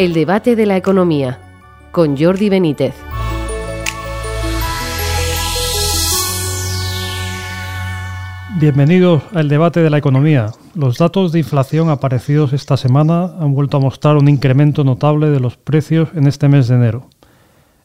El 0.00 0.14
debate 0.14 0.56
de 0.56 0.64
la 0.64 0.78
economía 0.78 1.38
con 1.92 2.16
Jordi 2.16 2.48
Benítez. 2.48 2.94
Bienvenidos 8.58 9.22
al 9.34 9.50
debate 9.50 9.80
de 9.80 9.90
la 9.90 9.98
economía. 9.98 10.52
Los 10.74 10.96
datos 10.96 11.32
de 11.32 11.40
inflación 11.40 11.90
aparecidos 11.90 12.54
esta 12.54 12.78
semana 12.78 13.34
han 13.40 13.52
vuelto 13.52 13.76
a 13.76 13.80
mostrar 13.80 14.16
un 14.16 14.30
incremento 14.30 14.84
notable 14.84 15.28
de 15.28 15.40
los 15.40 15.58
precios 15.58 16.08
en 16.14 16.26
este 16.26 16.48
mes 16.48 16.68
de 16.68 16.76
enero. 16.76 17.06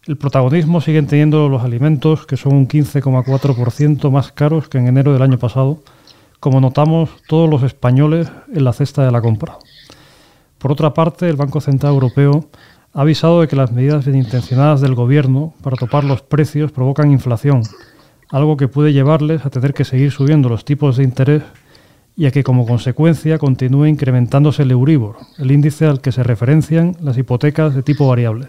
El 0.07 0.15
protagonismo 0.15 0.79
siguen 0.79 1.07
teniendo 1.07 1.49
los 1.49 1.63
alimentos, 1.63 2.25
que 2.25 2.37
son 2.37 2.53
un 2.53 2.69
15,4% 2.69 4.09
más 4.09 4.31
caros 4.31 4.69
que 4.69 4.77
en 4.77 4.87
enero 4.87 5.11
del 5.11 5.21
año 5.21 5.37
pasado, 5.37 5.79
como 6.39 6.61
notamos 6.61 7.09
todos 7.27 7.49
los 7.49 7.63
españoles 7.63 8.31
en 8.53 8.63
la 8.63 8.71
cesta 8.71 9.03
de 9.03 9.11
la 9.11 9.19
compra. 9.19 9.57
Por 10.57 10.71
otra 10.71 10.93
parte, 10.93 11.29
el 11.29 11.35
Banco 11.35 11.61
Central 11.61 11.93
Europeo 11.93 12.49
ha 12.93 13.01
avisado 13.01 13.41
de 13.41 13.47
que 13.47 13.55
las 13.55 13.71
medidas 13.71 14.07
intencionadas 14.07 14.81
del 14.81 14.95
Gobierno 14.95 15.53
para 15.61 15.75
topar 15.75 16.03
los 16.03 16.21
precios 16.21 16.71
provocan 16.71 17.11
inflación, 17.11 17.61
algo 18.29 18.57
que 18.57 18.67
puede 18.67 18.93
llevarles 18.93 19.45
a 19.45 19.49
tener 19.49 19.73
que 19.73 19.85
seguir 19.85 20.11
subiendo 20.11 20.49
los 20.49 20.65
tipos 20.65 20.97
de 20.97 21.03
interés 21.03 21.43
y 22.17 22.25
a 22.25 22.31
que 22.31 22.43
como 22.43 22.65
consecuencia 22.65 23.37
continúe 23.37 23.87
incrementándose 23.87 24.63
el 24.63 24.71
Euribor, 24.71 25.17
el 25.37 25.51
índice 25.51 25.85
al 25.85 25.99
que 25.99 26.13
se 26.13 26.23
referencian 26.23 26.95
las 27.01 27.17
hipotecas 27.17 27.75
de 27.75 27.83
tipo 27.83 28.07
variable. 28.07 28.47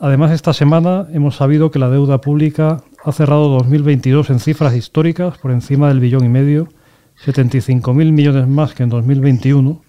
Además, 0.00 0.32
esta 0.32 0.52
semana 0.52 1.06
hemos 1.12 1.36
sabido 1.36 1.70
que 1.70 1.78
la 1.78 1.88
deuda 1.88 2.20
pública 2.20 2.82
ha 3.04 3.12
cerrado 3.12 3.48
2022 3.50 4.30
en 4.30 4.40
cifras 4.40 4.74
históricas 4.74 5.38
por 5.38 5.52
encima 5.52 5.86
del 5.86 6.00
billón 6.00 6.24
y 6.24 6.28
medio, 6.28 6.66
75.000 7.24 8.10
millones 8.10 8.48
más 8.48 8.74
que 8.74 8.82
en 8.82 8.88
2021, 8.88 9.80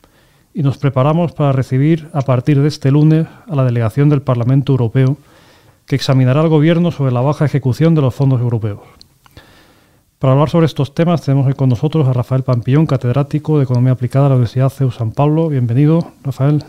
y 0.54 0.64
nos 0.64 0.78
preparamos 0.78 1.34
para 1.34 1.52
recibir 1.52 2.10
a 2.14 2.22
partir 2.22 2.62
de 2.62 2.68
este 2.68 2.92
lunes 2.92 3.28
a 3.48 3.56
la 3.56 3.66
delegación 3.66 4.10
del 4.10 4.22
Parlamento 4.22 4.74
Europeo 4.74 5.18
que 5.86 5.96
examinará 5.96 6.42
al 6.42 6.50
Gobierno 6.50 6.92
sobre 6.92 7.12
la 7.12 7.22
baja 7.22 7.46
ejecución 7.46 7.96
de 7.96 8.02
los 8.02 8.14
fondos 8.14 8.40
europeos. 8.40 8.82
Para 10.20 10.34
hablar 10.34 10.50
sobre 10.50 10.68
estos 10.68 10.96
temas 10.96 11.22
tenemos 11.22 11.48
hoy 11.48 11.54
con 11.54 11.70
nosotros 11.70 12.08
a 12.08 12.14
Rafael 12.14 12.44
Pampillón, 12.44 12.86
catedrático 12.86 13.58
de 13.58 13.66
Economía 13.66 13.92
Aplicada 13.92 14.26
de 14.26 14.30
la 14.30 14.36
Universidad 14.36 14.70
CEU 14.70 14.92
San 14.92 15.12
Pablo. 15.12 15.50
Bienvenido, 15.50 16.14
Rafael. 16.24 16.64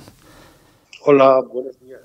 Hola, 1.04 1.40
buenos 1.52 1.78
días. 1.78 2.00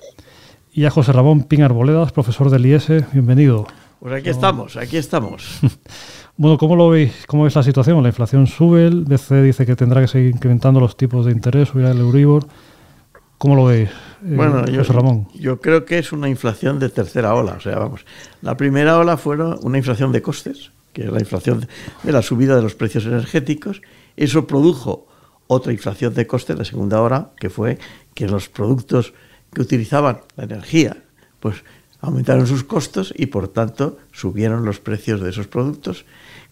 Y 0.71 0.85
a 0.85 0.91
José 0.91 1.11
Ramón 1.11 1.43
Pin 1.45 1.63
Arboledas, 1.63 2.11
profesor 2.11 2.51
del 2.51 2.65
IES. 2.67 3.11
Bienvenido. 3.13 3.65
Pues 3.99 4.13
aquí 4.13 4.29
estamos, 4.29 4.77
aquí 4.77 4.97
estamos. 4.97 5.59
bueno, 6.39 6.57
¿cómo 6.57 6.77
lo 6.77 6.87
veis? 6.87 7.25
¿Cómo 7.27 7.43
veis 7.43 7.53
la 7.53 7.63
situación? 7.63 8.01
La 8.01 8.07
inflación 8.07 8.47
sube, 8.47 8.87
el 8.87 9.03
BCE 9.03 9.43
dice 9.43 9.65
que 9.65 9.75
tendrá 9.75 9.99
que 9.99 10.07
seguir 10.07 10.29
incrementando 10.29 10.79
los 10.79 10.95
tipos 10.95 11.25
de 11.25 11.33
interés, 11.33 11.67
subirá 11.67 11.91
el 11.91 11.97
Euribor. 11.97 12.47
¿Cómo 13.37 13.57
lo 13.57 13.65
veis, 13.65 13.89
eh, 13.89 14.35
bueno, 14.37 14.65
yo, 14.65 14.79
José 14.79 14.93
Ramón? 14.93 15.27
Yo 15.33 15.59
creo 15.59 15.83
que 15.83 15.97
es 15.97 16.13
una 16.13 16.29
inflación 16.29 16.79
de 16.79 16.87
tercera 16.87 17.35
ola. 17.35 17.55
O 17.57 17.59
sea, 17.59 17.77
vamos, 17.77 18.05
la 18.41 18.55
primera 18.55 18.97
ola 18.97 19.17
fue 19.17 19.35
una 19.35 19.77
inflación 19.77 20.13
de 20.13 20.21
costes, 20.21 20.71
que 20.93 21.03
es 21.03 21.11
la 21.11 21.19
inflación 21.19 21.67
de 22.03 22.11
la 22.13 22.21
subida 22.21 22.55
de 22.55 22.61
los 22.61 22.73
precios 22.73 23.05
energéticos. 23.05 23.81
Eso 24.15 24.47
produjo 24.47 25.07
otra 25.47 25.73
inflación 25.73 26.13
de 26.13 26.25
costes, 26.25 26.57
la 26.57 26.63
segunda 26.63 27.01
ola, 27.01 27.31
que 27.37 27.49
fue 27.49 27.79
que 28.13 28.29
los 28.29 28.47
productos 28.47 29.13
que 29.53 29.59
utilizaban 29.59 30.21
la 30.37 30.45
energía, 30.45 31.03
pues 31.41 31.65
aumentaron 32.01 32.47
sus 32.47 32.63
costos 32.63 33.13
y 33.15 33.27
por 33.27 33.47
tanto 33.49 33.97
subieron 34.11 34.65
los 34.65 34.79
precios 34.79 35.21
de 35.21 35.29
esos 35.29 35.47
productos, 35.47 36.05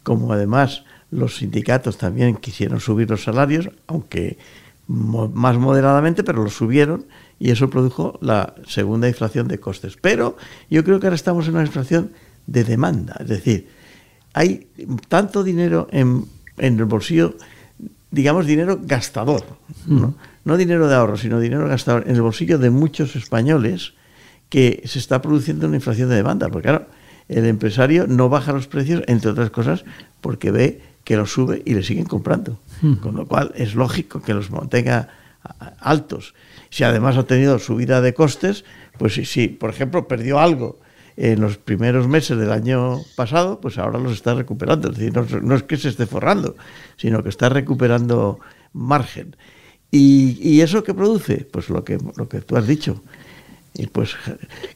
como 0.03 0.33
además 0.33 0.83
los 1.11 1.37
sindicatos 1.37 1.97
también 1.97 2.35
quisieron 2.35 2.79
subir 2.79 3.09
los 3.09 3.23
salarios, 3.23 3.69
aunque 3.87 4.37
más 4.87 5.57
moderadamente, 5.57 6.23
pero 6.23 6.43
los 6.43 6.53
subieron 6.53 7.05
y 7.39 7.51
eso 7.51 7.69
produjo 7.69 8.17
la 8.21 8.55
segunda 8.67 9.07
inflación 9.07 9.47
de 9.47 9.59
costes. 9.59 9.97
Pero 9.99 10.37
yo 10.69 10.83
creo 10.83 10.99
que 10.99 11.07
ahora 11.07 11.15
estamos 11.15 11.47
en 11.47 11.55
una 11.55 11.65
inflación 11.65 12.11
de 12.45 12.63
demanda, 12.63 13.17
es 13.19 13.27
decir, 13.27 13.67
hay 14.33 14.67
tanto 15.09 15.43
dinero 15.43 15.87
en, 15.91 16.25
en 16.57 16.79
el 16.79 16.85
bolsillo, 16.85 17.35
digamos 18.11 18.45
dinero 18.45 18.79
gastador, 18.81 19.43
¿no? 19.85 20.15
no 20.45 20.57
dinero 20.57 20.87
de 20.87 20.95
ahorro, 20.95 21.17
sino 21.17 21.39
dinero 21.39 21.67
gastador 21.67 22.03
en 22.07 22.15
el 22.15 22.21
bolsillo 22.21 22.57
de 22.57 22.69
muchos 22.69 23.15
españoles 23.15 23.93
que 24.49 24.81
se 24.85 24.99
está 24.99 25.21
produciendo 25.21 25.67
una 25.67 25.75
inflación 25.75 26.09
de 26.09 26.15
demanda, 26.15 26.49
porque 26.49 26.69
claro, 26.69 26.87
el 27.27 27.45
empresario 27.45 28.07
no 28.07 28.29
baja 28.29 28.53
los 28.53 28.67
precios, 28.67 29.03
entre 29.07 29.31
otras 29.31 29.49
cosas, 29.49 29.83
porque 30.21 30.51
ve 30.51 30.81
que 31.03 31.17
los 31.17 31.31
sube 31.31 31.61
y 31.65 31.73
le 31.73 31.83
siguen 31.83 32.05
comprando. 32.05 32.59
Hmm. 32.81 32.95
Con 32.95 33.15
lo 33.15 33.27
cual 33.27 33.51
es 33.55 33.75
lógico 33.75 34.21
que 34.21 34.33
los 34.33 34.51
mantenga 34.51 35.09
altos. 35.79 36.33
Si 36.69 36.83
además 36.83 37.17
ha 37.17 37.23
tenido 37.23 37.59
subida 37.59 38.01
de 38.01 38.13
costes, 38.13 38.65
pues 38.97 39.13
si, 39.13 39.25
si, 39.25 39.47
por 39.47 39.69
ejemplo, 39.69 40.07
perdió 40.07 40.39
algo 40.39 40.79
en 41.17 41.41
los 41.41 41.57
primeros 41.57 42.07
meses 42.07 42.37
del 42.37 42.51
año 42.51 43.01
pasado, 43.15 43.59
pues 43.59 43.77
ahora 43.77 43.99
los 43.99 44.13
está 44.13 44.35
recuperando. 44.35 44.91
Es 44.91 44.97
decir, 44.97 45.41
no, 45.43 45.55
es 45.55 45.63
que 45.63 45.75
se 45.77 45.89
esté 45.89 46.05
forrando, 46.05 46.55
sino 46.95 47.23
que 47.23 47.29
está 47.29 47.49
recuperando 47.49 48.39
margen. 48.73 49.35
¿Y, 49.89 50.61
eso 50.61 50.83
qué 50.83 50.93
produce? 50.93 51.47
Pues 51.51 51.69
lo 51.69 51.83
que, 51.83 51.97
lo 52.17 52.29
que 52.29 52.41
tú 52.41 52.55
has 52.55 52.67
dicho. 52.67 53.01
Y 53.77 53.87
pues 53.87 54.15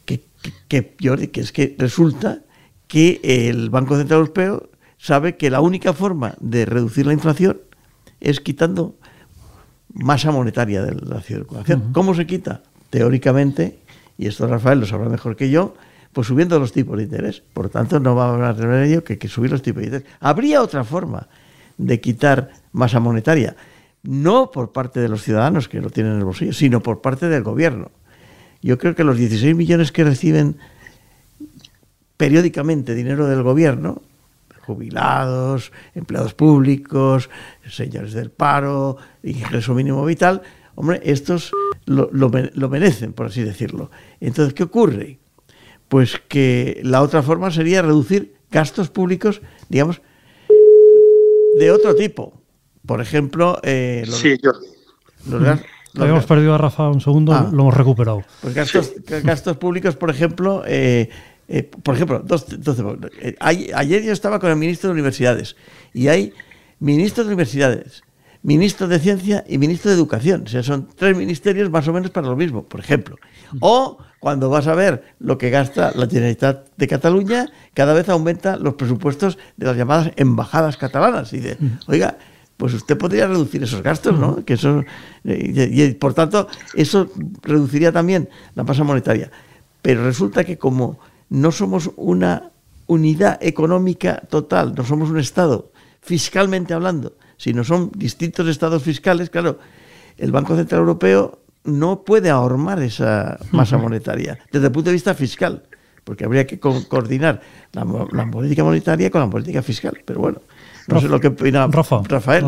que, 0.06 0.24
que, 0.68 0.96
que 0.96 1.42
es 1.42 1.52
que 1.52 1.76
resulta 1.78 2.40
que 2.88 3.20
el 3.24 3.70
Banco 3.70 3.98
Central 3.98 4.20
Europeo 4.20 4.70
sabe 4.98 5.36
que 5.36 5.50
la 5.50 5.62
única 5.62 5.94
forma 5.94 6.36
de 6.40 6.66
reducir 6.66 7.08
la 7.08 7.14
inflación 7.14 7.60
es 8.20 8.40
quitando 8.40 8.96
masa 9.94 10.32
monetaria 10.32 10.84
de 10.84 10.96
la 11.02 11.22
circulación. 11.22 11.92
¿Cómo 11.92 12.14
se 12.14 12.28
quita? 12.28 12.62
Teóricamente, 12.92 13.80
y 14.18 14.28
esto 14.28 14.48
Rafael 14.48 14.80
lo 14.80 14.86
sabrá 14.86 15.10
mejor 15.10 15.36
que 15.36 15.50
yo, 15.50 15.74
pues 16.14 16.28
subiendo 16.28 16.60
los 16.60 16.72
tipos 16.72 16.98
de 16.98 17.04
interés. 17.04 17.42
Por 17.54 17.70
tanto, 17.70 18.00
no 18.00 18.16
va 18.16 18.26
a 18.26 18.52
haber 18.52 18.58
remedio 18.58 19.04
que, 19.04 19.18
que 19.18 19.28
subir 19.28 19.52
los 19.52 19.62
tipos 19.62 19.82
de 19.82 19.88
interés. 19.88 20.08
Habría 20.20 20.62
otra 20.62 20.84
forma 20.84 21.28
de 21.78 22.00
quitar 22.00 22.52
masa 22.74 23.00
monetaria, 23.00 23.56
no 24.04 24.52
por 24.52 24.72
parte 24.72 25.00
de 25.00 25.10
los 25.10 25.24
ciudadanos 25.24 25.68
que 25.68 25.82
lo 25.82 25.90
tienen 25.90 26.14
en 26.14 26.20
el 26.20 26.26
bolsillo, 26.26 26.54
sino 26.54 26.82
por 26.82 27.02
parte 27.02 27.28
del 27.28 27.42
gobierno. 27.42 27.90
Yo 28.62 28.78
creo 28.78 28.96
que 28.96 29.04
los 29.04 29.18
16 29.18 29.56
millones 29.56 29.92
que 29.92 30.04
reciben 30.04 30.58
periódicamente 32.18 32.94
dinero 32.94 33.28
del 33.28 33.44
gobierno 33.44 34.02
jubilados, 34.62 35.72
empleados 35.96 36.34
públicos, 36.34 37.30
señores 37.70 38.14
del 38.14 38.32
paro, 38.32 38.98
ingreso 39.24 39.74
mínimo 39.74 40.06
vital, 40.06 40.42
hombre, 40.76 41.02
estos 41.04 41.52
lo, 41.86 42.10
lo, 42.12 42.70
merecen, 42.70 43.14
por 43.14 43.28
así 43.28 43.44
decirlo. 43.44 43.92
Entonces, 44.20 44.54
¿qué 44.54 44.64
ocurre? 44.64 45.20
Pues 45.90 46.22
que 46.28 46.80
la 46.84 47.02
otra 47.02 47.22
forma 47.22 47.52
sería 47.52 47.82
reducir 47.82 48.36
gastos 48.50 48.90
públicos, 48.90 49.42
digamos, 49.68 50.02
de 51.60 51.72
otro 51.72 51.96
tipo. 51.96 52.42
Por 52.86 53.02
ejemplo, 53.02 53.60
eh, 53.64 54.04
los, 54.08 54.20
sí, 54.20 54.38
yo. 54.42 54.52
Lo 55.94 56.04
habíamos 56.04 56.26
perdido 56.26 56.54
a 56.54 56.58
Rafa 56.58 56.90
un 56.90 57.02
segundo, 57.02 57.34
ah. 57.34 57.50
lo 57.52 57.64
hemos 57.64 57.76
recuperado. 57.76 58.24
Pues 58.42 58.54
gastos, 58.54 58.94
gastos 59.24 59.58
públicos, 59.58 59.96
por 59.96 60.10
ejemplo, 60.10 60.64
eh, 60.66 61.10
eh, 61.48 61.64
por 61.64 61.96
ejemplo, 61.96 62.20
dos, 62.20 62.46
eh, 63.22 63.36
ayer 63.40 64.04
yo 64.04 64.14
estaba 64.14 64.40
con 64.40 64.50
el 64.50 64.56
ministro 64.56 64.88
de 64.88 64.94
Universidades 64.94 65.58
y 65.94 66.08
hay 66.08 66.34
ministros 66.80 67.28
de 67.28 67.34
Universidades, 67.34 68.04
ministro 68.42 68.88
de 68.88 69.00
Ciencia 69.00 69.44
y 69.50 69.58
ministro 69.58 69.92
de 69.92 69.98
Educación. 69.98 70.44
O 70.46 70.50
sea, 70.50 70.64
son 70.64 70.88
tres 70.96 71.18
ministerios 71.18 71.70
más 71.70 71.86
o 71.90 71.94
menos 71.94 72.10
para 72.12 72.28
lo 72.28 72.38
mismo, 72.38 72.64
por 72.64 72.80
ejemplo. 72.80 73.18
O 73.60 73.98
cuando 74.22 74.50
vas 74.50 74.68
a 74.68 74.76
ver 74.76 75.04
lo 75.20 75.38
que 75.38 75.50
gasta 75.50 75.92
la 75.94 76.08
Generalitat 76.08 76.68
de 76.78 76.88
Cataluña, 76.88 77.48
cada 77.74 77.94
vez 77.94 78.08
aumenta 78.08 78.56
los 78.56 78.76
presupuestos 78.76 79.38
de 79.58 79.66
las 79.66 79.76
llamadas 79.76 80.12
embajadas 80.16 80.78
catalanas. 80.78 81.34
Y 81.34 81.42
dice, 81.42 81.58
oiga, 81.88 82.18
pues 82.62 82.76
usted 82.76 82.96
podría 82.96 83.26
reducir 83.26 83.64
esos 83.64 83.82
gastos, 83.82 84.20
¿no? 84.20 84.46
Que 84.46 84.54
eso, 84.54 84.86
y, 85.24 85.82
y, 85.82 85.94
por 85.96 86.14
tanto, 86.14 86.48
eso 86.76 87.10
reduciría 87.42 87.92
también 87.92 88.30
la 88.54 88.64
masa 88.64 88.84
monetaria. 88.84 89.32
Pero 89.82 90.04
resulta 90.04 90.44
que 90.44 90.60
como 90.60 91.00
no 91.30 91.52
somos 91.52 91.90
una 91.96 92.52
unidad 92.86 93.40
económica 93.42 94.22
total, 94.30 94.76
no 94.78 94.86
somos 94.86 95.10
un 95.10 95.18
Estado, 95.18 95.72
fiscalmente 96.02 96.76
hablando, 96.76 97.16
sino 97.36 97.64
son 97.64 97.90
distintos 97.96 98.48
estados 98.48 98.84
fiscales, 98.84 99.32
claro, 99.32 99.58
el 100.20 100.32
Banco 100.32 100.56
Central 100.56 100.82
Europeo 100.82 101.40
no 101.64 102.04
puede 102.04 102.30
ahormar 102.30 102.80
esa 102.84 103.40
masa 103.50 103.80
monetaria 103.80 104.38
desde 104.52 104.68
el 104.68 104.72
punto 104.72 104.92
de 104.92 104.94
vista 104.94 105.16
fiscal, 105.16 105.64
porque 106.04 106.26
habría 106.26 106.46
que 106.46 106.60
coordinar 106.60 107.42
la, 107.72 108.30
política 108.30 108.64
monetaria 108.64 109.10
con 109.10 109.22
la 109.22 109.32
política 109.32 109.64
fiscal. 109.64 110.00
Pero 110.06 110.20
bueno, 110.20 110.42
no 110.88 111.02
sé 111.02 111.08
lo 111.08 111.20
que 111.20 111.28
opina 111.28 111.68
Rafael. 111.68 112.46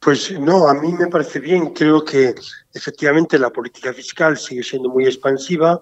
Pues 0.00 0.32
no, 0.38 0.68
a 0.68 0.74
mí 0.74 0.92
me 0.94 1.08
parece 1.08 1.40
bien. 1.40 1.74
Creo 1.74 2.04
que 2.04 2.34
efectivamente 2.72 3.38
la 3.38 3.50
política 3.50 3.92
fiscal 3.92 4.38
sigue 4.38 4.62
siendo 4.62 4.88
muy 4.88 5.04
expansiva, 5.04 5.78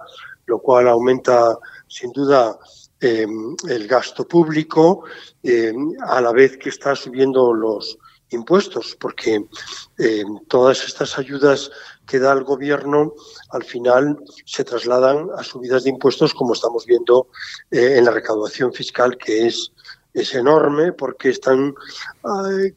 lo 0.47 0.59
cual 0.59 0.89
aumenta 0.89 1.57
sin 1.87 2.11
duda 2.13 2.59
em, 3.01 3.55
el 3.69 3.87
gasto 3.87 4.27
público 4.27 5.05
em, 5.43 5.93
a 6.07 6.21
la 6.21 6.33
vez 6.33 6.57
que 6.57 6.69
está 6.71 6.97
subiendo 6.97 7.55
los 7.55 7.97
impuestos, 8.31 8.97
porque 8.99 9.45
em, 9.99 10.39
todas 10.49 10.85
estas 10.85 11.17
ayudas 11.19 11.71
que 12.07 12.19
da 12.19 12.33
el 12.33 12.43
gobierno 12.43 13.15
al 13.51 13.63
final 13.63 14.19
se 14.45 14.65
trasladan 14.65 15.29
a 15.37 15.45
subidas 15.45 15.85
de 15.85 15.91
impuestos 15.91 16.35
como 16.35 16.55
estamos 16.55 16.87
viendo 16.87 17.29
eh, 17.71 17.97
en 17.99 18.05
la 18.05 18.11
recaudación 18.11 18.73
fiscal 18.73 19.17
que 19.17 19.47
es 19.47 19.73
es 20.15 20.35
enorme 20.35 20.93
porque 20.93 21.31
están 21.31 21.75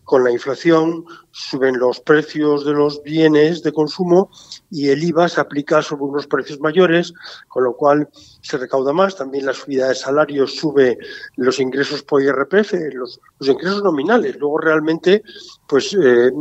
con 0.04 0.24
la 0.24 0.32
inflación, 0.32 1.06
suben 1.32 1.78
los 1.78 2.00
precios 2.00 2.66
de 2.66 2.74
los 2.74 3.02
bienes 3.04 3.64
de 3.64 3.72
consumo 3.72 4.30
y 4.70 4.90
el 4.90 5.04
IVA 5.04 5.30
se 5.30 5.42
aplica 5.42 5.82
sobre 5.82 6.04
unos 6.04 6.28
precios 6.28 6.60
mayores, 6.60 7.14
con 7.48 7.64
lo 7.64 7.76
cual 7.76 8.10
se 8.42 8.58
recauda 8.58 8.94
más. 8.94 9.16
También 9.16 9.46
la 9.46 9.54
subida 9.54 9.88
de 9.88 9.96
salarios 9.96 10.56
sube 10.56 10.98
los 11.38 11.60
ingresos 11.60 12.04
por 12.04 12.22
IRPF, 12.22 12.74
los, 12.94 13.20
los 13.40 13.50
ingresos 13.50 13.84
nominales. 13.84 14.38
Luego 14.38 14.60
realmente, 14.60 15.24
pues 15.68 15.94
eh, 15.94 16.32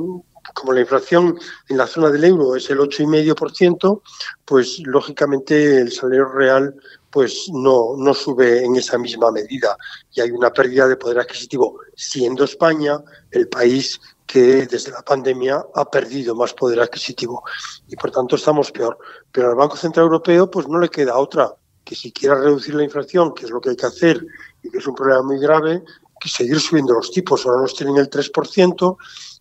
como 0.55 0.73
la 0.73 0.81
inflación 0.81 1.39
en 1.69 1.77
la 1.77 1.87
zona 1.87 2.11
del 2.11 2.25
euro 2.25 2.57
es 2.57 2.69
el 2.71 2.79
8,5%, 2.79 4.03
pues 4.45 4.81
lógicamente 4.85 5.81
el 5.81 5.93
salario 5.93 6.27
real 6.27 6.75
pues 7.11 7.49
no, 7.53 7.97
no 7.97 8.15
sube 8.15 8.65
en 8.65 8.77
esa 8.77 8.99
misma 8.99 9.31
medida. 9.31 9.77
Y 10.13 10.21
hay 10.21 10.31
una 10.31 10.53
pérdida 10.53 10.87
de 10.87 10.97
poder 10.97 11.19
adquisitivo, 11.19 11.81
siendo 11.97 12.45
España 12.45 13.01
el 13.31 13.49
país 13.49 14.01
que 14.27 14.67
desde 14.67 14.93
la 14.93 15.03
pandemia 15.03 15.65
ha 15.75 15.91
perdido 15.91 16.35
más 16.37 16.55
poder 16.55 16.81
adquisitivo. 16.81 17.43
Y 17.89 17.97
por 17.97 18.11
tanto 18.11 18.37
estamos 18.37 18.71
peor. 18.71 18.99
Pero 19.33 19.51
al 19.51 19.57
Banco 19.57 19.77
Central 19.77 20.05
Europeo 20.05 20.51
pues 20.51 20.69
no 20.69 20.79
le 20.79 20.89
queda 20.89 21.19
otra 21.19 21.53
que 21.85 21.97
si 21.97 22.13
quiera 22.13 22.37
reducir 22.37 22.75
la 22.75 22.85
inflación, 22.85 23.35
que 23.35 23.47
es 23.47 23.51
lo 23.51 23.61
que 23.61 23.71
hay 23.71 23.77
que 23.77 23.87
hacer 23.87 24.25
y 24.63 24.71
que 24.71 24.79
es 24.79 24.87
un 24.87 24.95
problema 24.95 25.23
muy 25.23 25.41
grave, 25.41 25.83
que 26.21 26.29
seguir 26.29 26.61
subiendo 26.61 26.95
los 26.95 27.11
tipos, 27.11 27.45
ahora 27.45 27.63
nos 27.63 27.75
tienen 27.75 27.97
el 27.97 28.09
3%, 28.09 28.97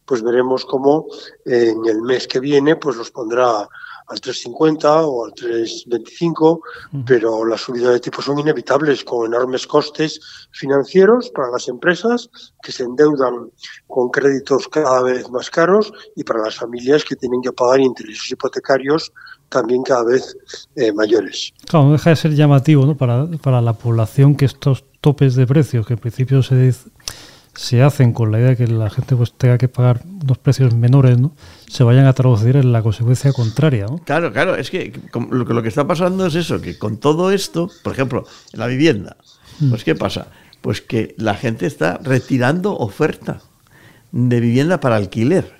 pues 0.05 0.23
veremos 0.23 0.65
cómo 0.65 1.05
en 1.45 1.85
el 1.85 2.01
mes 2.01 2.27
que 2.27 2.39
viene 2.39 2.75
pues 2.77 2.95
los 2.95 3.11
pondrá 3.11 3.69
al 4.09 4.19
3,50 4.19 5.03
o 5.05 5.25
al 5.25 5.31
3,25, 5.33 6.59
pero 7.05 7.45
las 7.45 7.61
subidas 7.61 7.93
de 7.93 7.99
tipos 7.99 8.25
son 8.25 8.39
inevitables 8.39 9.03
con 9.03 9.27
enormes 9.27 9.67
costes 9.67 10.19
financieros 10.51 11.29
para 11.29 11.51
las 11.51 11.67
empresas 11.67 12.29
que 12.61 12.71
se 12.71 12.83
endeudan 12.83 13.51
con 13.87 14.09
créditos 14.09 14.67
cada 14.67 15.03
vez 15.03 15.29
más 15.29 15.49
caros 15.49 15.93
y 16.15 16.23
para 16.23 16.43
las 16.43 16.55
familias 16.55 17.03
que 17.05 17.15
tienen 17.15 17.41
que 17.41 17.51
pagar 17.51 17.79
intereses 17.79 18.31
hipotecarios 18.31 19.11
también 19.49 19.83
cada 19.83 20.03
vez 20.03 20.35
eh, 20.75 20.91
mayores. 20.93 21.53
Claro, 21.67 21.87
no 21.87 21.91
deja 21.93 22.11
de 22.11 22.15
ser 22.15 22.35
llamativo 22.35 22.85
¿no? 22.85 22.97
para, 22.97 23.27
para 23.41 23.61
la 23.61 23.73
población 23.73 24.35
que 24.35 24.45
estos 24.45 24.85
topes 25.01 25.35
de 25.35 25.47
precios, 25.47 25.85
que 25.85 25.93
en 25.93 25.99
principio 25.99 26.43
se 26.43 26.55
dice 26.55 26.89
se 27.55 27.81
hacen 27.81 28.13
con 28.13 28.31
la 28.31 28.39
idea 28.39 28.49
de 28.49 28.57
que 28.57 28.67
la 28.67 28.89
gente 28.89 29.15
pues 29.15 29.33
tenga 29.33 29.57
que 29.57 29.67
pagar 29.67 30.01
unos 30.23 30.37
precios 30.37 30.73
menores, 30.73 31.19
¿no? 31.19 31.33
se 31.67 31.83
vayan 31.83 32.05
a 32.05 32.13
traducir 32.13 32.55
en 32.55 32.71
la 32.71 32.81
consecuencia 32.81 33.31
contraria. 33.33 33.85
¿no? 33.85 33.99
Claro, 33.99 34.31
claro, 34.31 34.55
es 34.55 34.69
que 34.69 34.99
lo, 35.29 35.45
que 35.45 35.53
lo 35.53 35.61
que 35.61 35.67
está 35.67 35.85
pasando 35.85 36.25
es 36.25 36.35
eso, 36.35 36.61
que 36.61 36.77
con 36.77 36.97
todo 36.97 37.31
esto, 37.31 37.69
por 37.83 37.93
ejemplo, 37.93 38.25
en 38.53 38.59
la 38.59 38.67
vivienda, 38.67 39.17
mm. 39.59 39.69
pues 39.69 39.83
¿qué 39.83 39.95
pasa? 39.95 40.27
Pues 40.61 40.81
que 40.81 41.15
la 41.17 41.35
gente 41.35 41.65
está 41.65 41.99
retirando 42.03 42.75
oferta 42.75 43.41
de 44.11 44.39
vivienda 44.39 44.79
para 44.79 44.95
alquiler. 44.95 45.59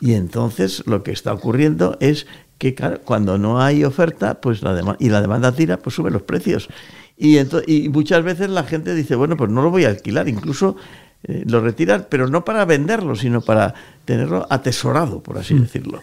Y 0.00 0.14
entonces 0.14 0.82
lo 0.86 1.02
que 1.02 1.12
está 1.12 1.32
ocurriendo 1.32 1.96
es 2.00 2.26
que 2.58 2.74
claro, 2.74 3.00
cuando 3.04 3.38
no 3.38 3.60
hay 3.60 3.84
oferta 3.84 4.40
pues 4.40 4.62
la 4.62 4.96
y 4.98 5.08
la 5.08 5.20
demanda 5.20 5.52
tira, 5.52 5.78
pues 5.78 5.96
suben 5.96 6.12
los 6.12 6.22
precios. 6.22 6.68
Y, 7.16 7.38
y 7.66 7.88
muchas 7.90 8.24
veces 8.24 8.50
la 8.50 8.64
gente 8.64 8.94
dice, 8.94 9.14
bueno, 9.14 9.36
pues 9.36 9.50
no 9.50 9.62
lo 9.62 9.70
voy 9.70 9.84
a 9.84 9.88
alquilar. 9.88 10.28
Incluso 10.28 10.76
eh, 11.26 11.42
lo 11.46 11.62
retiran, 11.62 12.06
pero 12.10 12.28
no 12.28 12.44
para 12.44 12.66
venderlo, 12.66 13.16
sino 13.16 13.40
para 13.40 13.72
tenerlo 14.04 14.46
atesorado, 14.50 15.22
por 15.22 15.38
así 15.38 15.54
mm. 15.54 15.60
decirlo. 15.62 16.02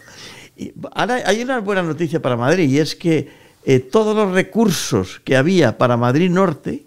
Y 0.56 0.72
ahora 0.94 1.20
hay 1.24 1.42
una 1.42 1.60
buena 1.60 1.82
noticia 1.82 2.20
para 2.20 2.36
Madrid 2.36 2.68
y 2.68 2.78
es 2.78 2.96
que 2.96 3.30
eh, 3.64 3.78
todos 3.78 4.16
los 4.16 4.32
recursos 4.32 5.20
que 5.22 5.36
había 5.36 5.78
para 5.78 5.96
Madrid 5.96 6.28
Norte, 6.28 6.82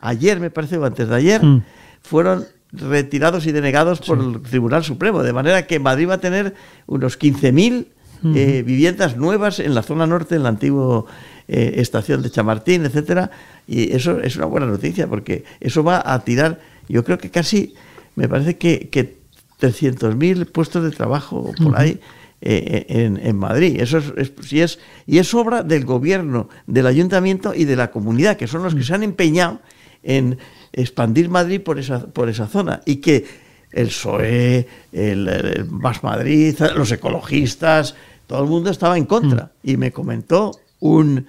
ayer 0.00 0.40
me 0.40 0.50
parece, 0.50 0.76
o 0.76 0.84
antes 0.84 1.08
de 1.08 1.14
ayer, 1.14 1.42
mm. 1.42 1.64
fueron 2.02 2.44
retirados 2.70 3.46
y 3.46 3.52
denegados 3.52 4.00
por 4.00 4.18
el 4.18 4.42
Tribunal 4.42 4.84
Supremo, 4.84 5.22
de 5.22 5.32
manera 5.32 5.66
que 5.66 5.78
Madrid 5.78 6.10
va 6.10 6.14
a 6.14 6.20
tener 6.20 6.54
unos 6.86 7.18
15.000 7.18 7.86
eh, 8.34 8.62
viviendas 8.64 9.16
nuevas 9.16 9.58
en 9.58 9.74
la 9.74 9.82
zona 9.82 10.06
norte, 10.06 10.34
en 10.34 10.42
la 10.42 10.50
antigua 10.50 11.06
estación 11.48 12.22
de 12.22 12.30
Chamartín, 12.30 12.86
etcétera, 12.86 13.30
y 13.66 13.92
eso 13.92 14.20
es 14.20 14.36
una 14.36 14.46
buena 14.46 14.66
noticia 14.66 15.06
porque 15.06 15.44
eso 15.60 15.82
va 15.82 16.02
a 16.04 16.18
tirar 16.24 16.60
yo 16.92 17.04
creo 17.04 17.18
que 17.18 17.30
casi, 17.30 17.74
me 18.16 18.28
parece 18.28 18.58
que, 18.58 18.90
que 18.90 19.16
300.000 19.60 20.46
puestos 20.46 20.84
de 20.84 20.90
trabajo 20.90 21.52
por 21.62 21.78
ahí 21.78 22.00
eh, 22.42 22.84
eh, 22.88 23.18
en, 23.22 23.36
Madrid. 23.36 23.80
Eso 23.80 23.98
es, 23.98 24.32
es, 24.52 24.78
y 25.06 25.18
es 25.18 25.32
obra 25.32 25.62
del 25.62 25.84
gobierno, 25.86 26.48
del 26.66 26.86
ayuntamiento 26.86 27.54
y 27.54 27.64
de 27.64 27.76
la 27.76 27.90
comunidad, 27.90 28.36
que 28.36 28.46
son 28.46 28.62
los 28.62 28.74
que 28.74 28.82
se 28.82 28.92
han 28.92 29.02
empeñado 29.02 29.60
en 30.02 30.36
expandir 30.72 31.30
Madrid 31.30 31.60
por 31.60 31.78
esa, 31.78 32.06
por 32.06 32.28
esa 32.28 32.46
zona. 32.46 32.82
Y 32.84 32.96
que 32.96 33.24
el 33.70 33.86
PSOE, 33.86 34.66
el, 34.92 35.66
Más 35.70 36.02
Madrid, 36.02 36.54
los 36.76 36.92
ecologistas, 36.92 37.94
todo 38.26 38.42
el 38.42 38.50
mundo 38.50 38.70
estaba 38.70 38.98
en 38.98 39.06
contra. 39.06 39.52
Y 39.62 39.78
me 39.78 39.92
comentó 39.92 40.50
un 40.80 41.26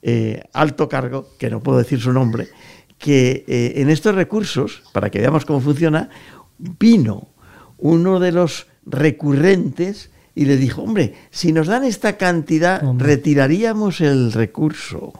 eh, 0.00 0.42
alto 0.52 0.88
cargo, 0.88 1.28
que 1.38 1.50
no 1.50 1.60
puedo 1.60 1.78
decir 1.78 2.00
su 2.00 2.12
nombre, 2.12 2.48
que 3.02 3.44
eh, 3.48 3.72
en 3.82 3.90
estos 3.90 4.14
recursos, 4.14 4.84
para 4.92 5.10
que 5.10 5.18
veamos 5.18 5.44
cómo 5.44 5.60
funciona, 5.60 6.08
vino 6.56 7.30
uno 7.76 8.20
de 8.20 8.30
los 8.30 8.68
recurrentes 8.86 10.10
y 10.36 10.44
le 10.44 10.56
dijo, 10.56 10.82
hombre, 10.82 11.14
si 11.32 11.52
nos 11.52 11.66
dan 11.66 11.82
esta 11.82 12.16
cantidad, 12.16 12.80
retiraríamos 12.96 14.00
el 14.00 14.32
recurso. 14.32 15.12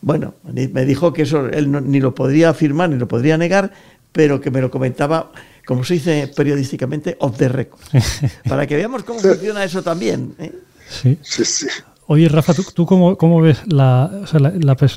Bueno, 0.00 0.34
me 0.44 0.84
dijo 0.84 1.12
que 1.12 1.22
eso 1.22 1.46
él 1.48 1.90
ni 1.90 1.98
lo 1.98 2.14
podría 2.14 2.50
afirmar 2.50 2.90
ni 2.90 2.96
lo 2.96 3.08
podría 3.08 3.36
negar, 3.36 3.72
pero 4.12 4.40
que 4.40 4.52
me 4.52 4.60
lo 4.60 4.70
comentaba, 4.70 5.32
como 5.66 5.82
se 5.82 5.94
dice 5.94 6.30
periodísticamente, 6.36 7.16
off 7.18 7.36
the 7.36 7.48
record. 7.48 7.80
para 8.48 8.68
que 8.68 8.76
veamos 8.76 9.02
cómo 9.02 9.18
funciona 9.18 9.64
eso 9.64 9.82
también. 9.82 10.36
¿eh? 10.38 10.52
Sí. 10.88 11.18
sí, 11.22 11.44
sí. 11.44 11.66
Oye, 12.06 12.28
Rafa, 12.28 12.52
¿tú, 12.54 12.84
cómo, 12.84 13.40
ves 13.40 13.62
la, 13.66 14.10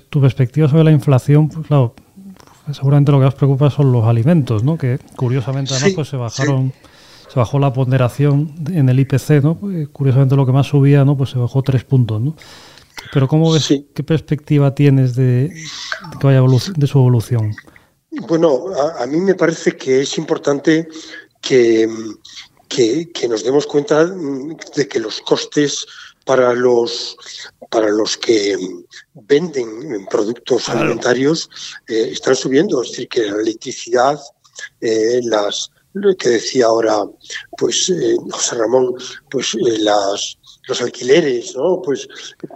tu 0.09 0.19
perspectiva 0.19 0.68
sobre 0.68 0.83
la 0.83 0.92
inflación? 0.92 1.48
Pues 1.48 1.68
claro, 1.68 1.95
seguramente 2.74 3.12
lo 3.12 3.19
que 3.19 3.25
más 3.25 3.36
preocupa 3.36 3.69
son 3.69 3.92
los 3.94 4.06
alimentos, 4.06 4.63
¿no? 4.63 4.77
Que 4.77 5.00
curiosamente 5.15 5.74
además 5.74 5.94
pues 5.95 6.09
se 6.09 6.18
bajaron, 6.18 6.73
se 7.31 7.40
bajó 7.40 7.59
la 7.59 7.71
ponderación 7.71 8.54
en 8.73 8.90
el 8.90 8.99
IPC, 8.99 9.42
¿no? 9.42 9.56
Pues, 9.56 9.87
curiosamente 9.90 10.35
lo 10.35 10.45
que 10.45 10.52
más 10.52 10.68
subía, 10.68 11.06
¿no? 11.06 11.16
Pues 11.16 11.30
se 11.30 11.40
bajó 11.40 11.61
tres 11.61 11.85
puntos, 11.85 12.21
¿no? 12.21 12.35
Pero 13.14 13.30
¿cómo 13.30 13.54
ves, 13.54 13.73
qué 13.94 14.04
perspectiva 14.04 14.76
tienes 14.76 15.16
de, 15.16 15.54
que 16.19 16.28
vaya 16.28 16.42
de 16.42 16.87
su 16.87 16.97
evolución? 16.97 17.56
Bueno, 18.28 18.66
a, 18.99 19.06
mí 19.06 19.19
me 19.21 19.35
parece 19.35 19.78
que 19.78 20.02
es 20.02 20.18
importante 20.18 20.90
que, 21.42 21.87
que 22.68 23.28
nos 23.30 23.45
demos 23.45 23.66
cuenta 23.66 24.06
de 24.06 24.87
que 24.90 24.99
los 24.99 25.21
costes 25.21 25.85
para 26.28 26.54
los, 26.54 27.18
para 27.72 27.90
los 27.90 28.18
que 28.18 28.56
venden 29.14 30.06
productos 30.12 30.69
alimentarios 30.69 31.50
eh, 31.88 32.10
están 32.12 32.36
subiendo. 32.36 32.84
Es 32.84 32.92
decir, 32.92 33.07
que 33.07 33.22
la 33.22 33.42
electricidad, 33.42 34.19
eh, 34.81 35.22
las 35.24 35.72
que 36.19 36.30
decía 36.30 36.68
ahora 36.68 37.06
pues 37.57 37.90
eh, 37.90 38.16
José 38.30 38.56
Ramón, 38.56 38.94
pues 39.31 39.56
las 39.56 40.38
los 40.68 40.81
alquileres, 40.81 41.56
¿no? 41.56 41.81
Pues 41.81 42.10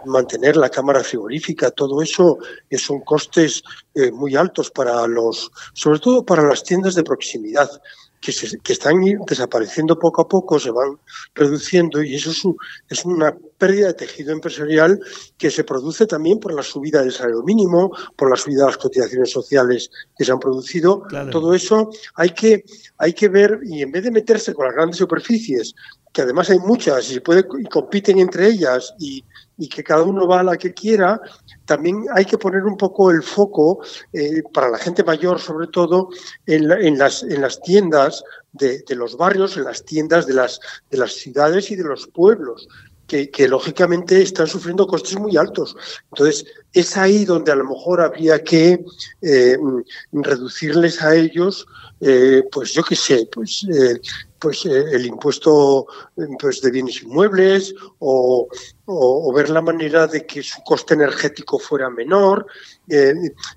mantener 0.06 0.58
la 0.58 0.70
cámara 0.70 1.01
frigorífica, 1.01 1.72
todo 1.72 2.01
eso 2.01 2.38
son 2.78 3.00
costes 3.00 3.63
muy 4.12 4.36
altos 4.36 4.70
para 4.70 5.08
los, 5.08 5.50
sobre 5.74 6.00
todo 6.00 6.25
para 6.25 6.44
las 6.44 6.62
tiendas 6.62 6.94
de 6.96 7.06
proximidad 7.06 7.72
que, 8.22 8.32
que 8.63 8.74
están 8.74 8.96
desapareciendo 9.28 9.98
poco 9.98 10.22
a 10.22 10.28
poco, 10.28 10.60
se 10.60 10.72
van 10.72 10.98
reduciendo 11.34 12.01
y 12.04 12.16
eso 12.16 12.30
es, 12.32 12.44
es 12.90 13.04
una 13.04 13.36
pérdida 13.58 13.88
de 13.88 13.94
tejido 13.96 14.32
empresarial 14.32 15.00
que 15.38 15.50
se 15.50 15.63
produce 15.63 16.06
también 16.06 16.40
por 16.40 16.54
la 16.54 16.63
subida 16.63 17.01
del 17.01 17.12
salario 17.12 17.42
mínimo, 17.42 17.92
por 18.16 18.30
la 18.30 18.36
subida 18.36 18.62
de 18.62 18.68
las 18.68 18.78
cotizaciones 18.78 19.32
sociales 19.32 19.90
que 20.18 20.24
se 20.24 20.32
han 20.32 20.40
producido. 20.40 21.04
Todo 21.32 21.54
eso 21.54 21.90
hay 22.16 22.30
que, 22.30 22.63
hay 22.98 23.13
que 23.13 23.28
ver 23.28 23.60
y 23.63 23.82
en 23.82 23.92
vez 23.92 24.04
de 24.04 24.12
meterse 24.12 24.54
con 24.54 24.66
las 24.66 24.75
grandes 24.75 24.98
superficies, 24.98 25.74
que 26.13 26.22
además 26.22 26.50
hay 26.50 26.60
muchas 26.60 27.10
y 27.10 27.16
se 27.16 27.22
puede 27.22 27.46
y 27.60 27.66
compiten 27.66 28.20
entre 28.20 28.48
ellas 28.48 28.94
y, 29.00 29.24
y 29.62 29.70
que 29.70 29.84
cada 29.84 30.01
uno 30.01 30.27
va 30.27 30.39
a 30.39 30.44
la 30.44 30.58
que 30.58 30.74
quiera, 30.74 31.22
también 31.65 32.06
hay 32.15 32.25
que 32.25 32.39
poner 32.39 32.63
un 32.63 32.75
poco 32.75 33.12
el 33.12 33.22
foco 33.22 33.84
eh, 34.12 34.41
para 34.51 34.70
la 34.70 34.80
gente 34.80 35.03
mayor, 35.03 35.39
sobre 35.39 35.68
todo, 35.68 36.10
en, 36.48 36.98
las, 36.98 37.22
en 37.22 37.41
las 37.41 37.62
tiendas 37.62 38.24
de, 38.53 38.84
los 38.89 39.15
barrios, 39.18 39.58
en 39.58 39.65
las 39.65 39.86
tiendas 39.86 40.25
de 40.25 40.34
las, 40.34 40.60
de 40.89 40.98
las 40.98 41.13
ciudades 41.13 41.70
y 41.70 41.75
de 41.75 41.84
los 41.84 42.08
pueblos 42.08 42.68
que, 43.06 43.48
lógicamente 43.48 44.22
están 44.22 44.48
sufriendo 44.48 44.88
costes 44.88 45.20
muy 45.20 45.38
altos. 45.38 45.75
Entonces, 46.12 46.46
es 46.74 46.98
ahí 46.98 47.25
donde 47.25 47.51
a 47.51 47.56
lo 47.56 47.65
mejor 47.65 48.01
habría 48.01 48.41
que 48.44 48.84
eh, 49.22 49.58
reducirles 50.12 51.03
a 51.03 51.13
ellos, 51.15 51.68
eh, 52.00 52.41
pues 52.51 52.74
yo 52.74 52.82
qué 52.84 52.96
sé, 52.96 53.30
pues, 53.32 53.68
pues 54.39 54.65
el 54.65 55.06
impuesto 55.06 55.86
pues, 56.39 56.62
de 56.62 56.72
bienes 56.72 57.03
inmuebles 57.03 57.75
o, 58.00 58.48
ver 59.33 59.50
la 59.50 59.62
manera 59.62 60.07
de 60.07 60.25
que 60.25 60.43
su 60.43 60.62
coste 60.63 60.93
energético 60.93 61.60
fuera 61.60 61.89
menor. 61.89 62.45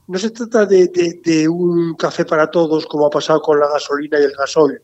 no 0.09 0.19
se 0.19 0.31
trata 0.31 0.67
de, 0.67 1.49
un 1.49 1.95
café 1.95 2.25
para 2.25 2.51
todos 2.51 2.87
como 2.87 3.07
ha 3.07 3.11
pasado 3.11 3.41
con 3.41 3.59
la 3.59 3.69
gasolina 3.69 4.19
y 4.21 4.25
el 4.25 4.33
gasol 4.33 4.83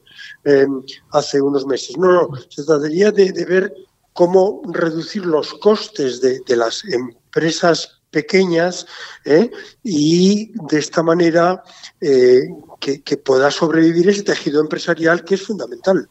hace 1.13 1.41
unos 1.41 1.67
meses. 1.67 1.97
No, 1.97 2.13
no, 2.13 2.29
se 2.49 2.65
trataría 2.65 3.11
de, 3.13 3.33
ver 3.45 3.73
cómo 4.13 4.63
reducir 4.73 5.25
los 5.25 5.55
costes 5.55 6.21
de, 6.21 6.57
las 6.57 6.85
empresas 6.85 8.01
pequeñas 8.11 8.87
¿eh? 9.25 9.51
y 9.83 10.53
de 10.69 10.79
esta 10.79 11.03
manera 11.03 11.63
eh, 12.01 12.41
que, 12.81 13.17
pueda 13.17 13.51
sobrevivir 13.51 14.09
ese 14.09 14.23
tejido 14.23 14.61
empresarial 14.61 15.25
que 15.25 15.37
es 15.37 15.43
fundamental. 15.43 16.09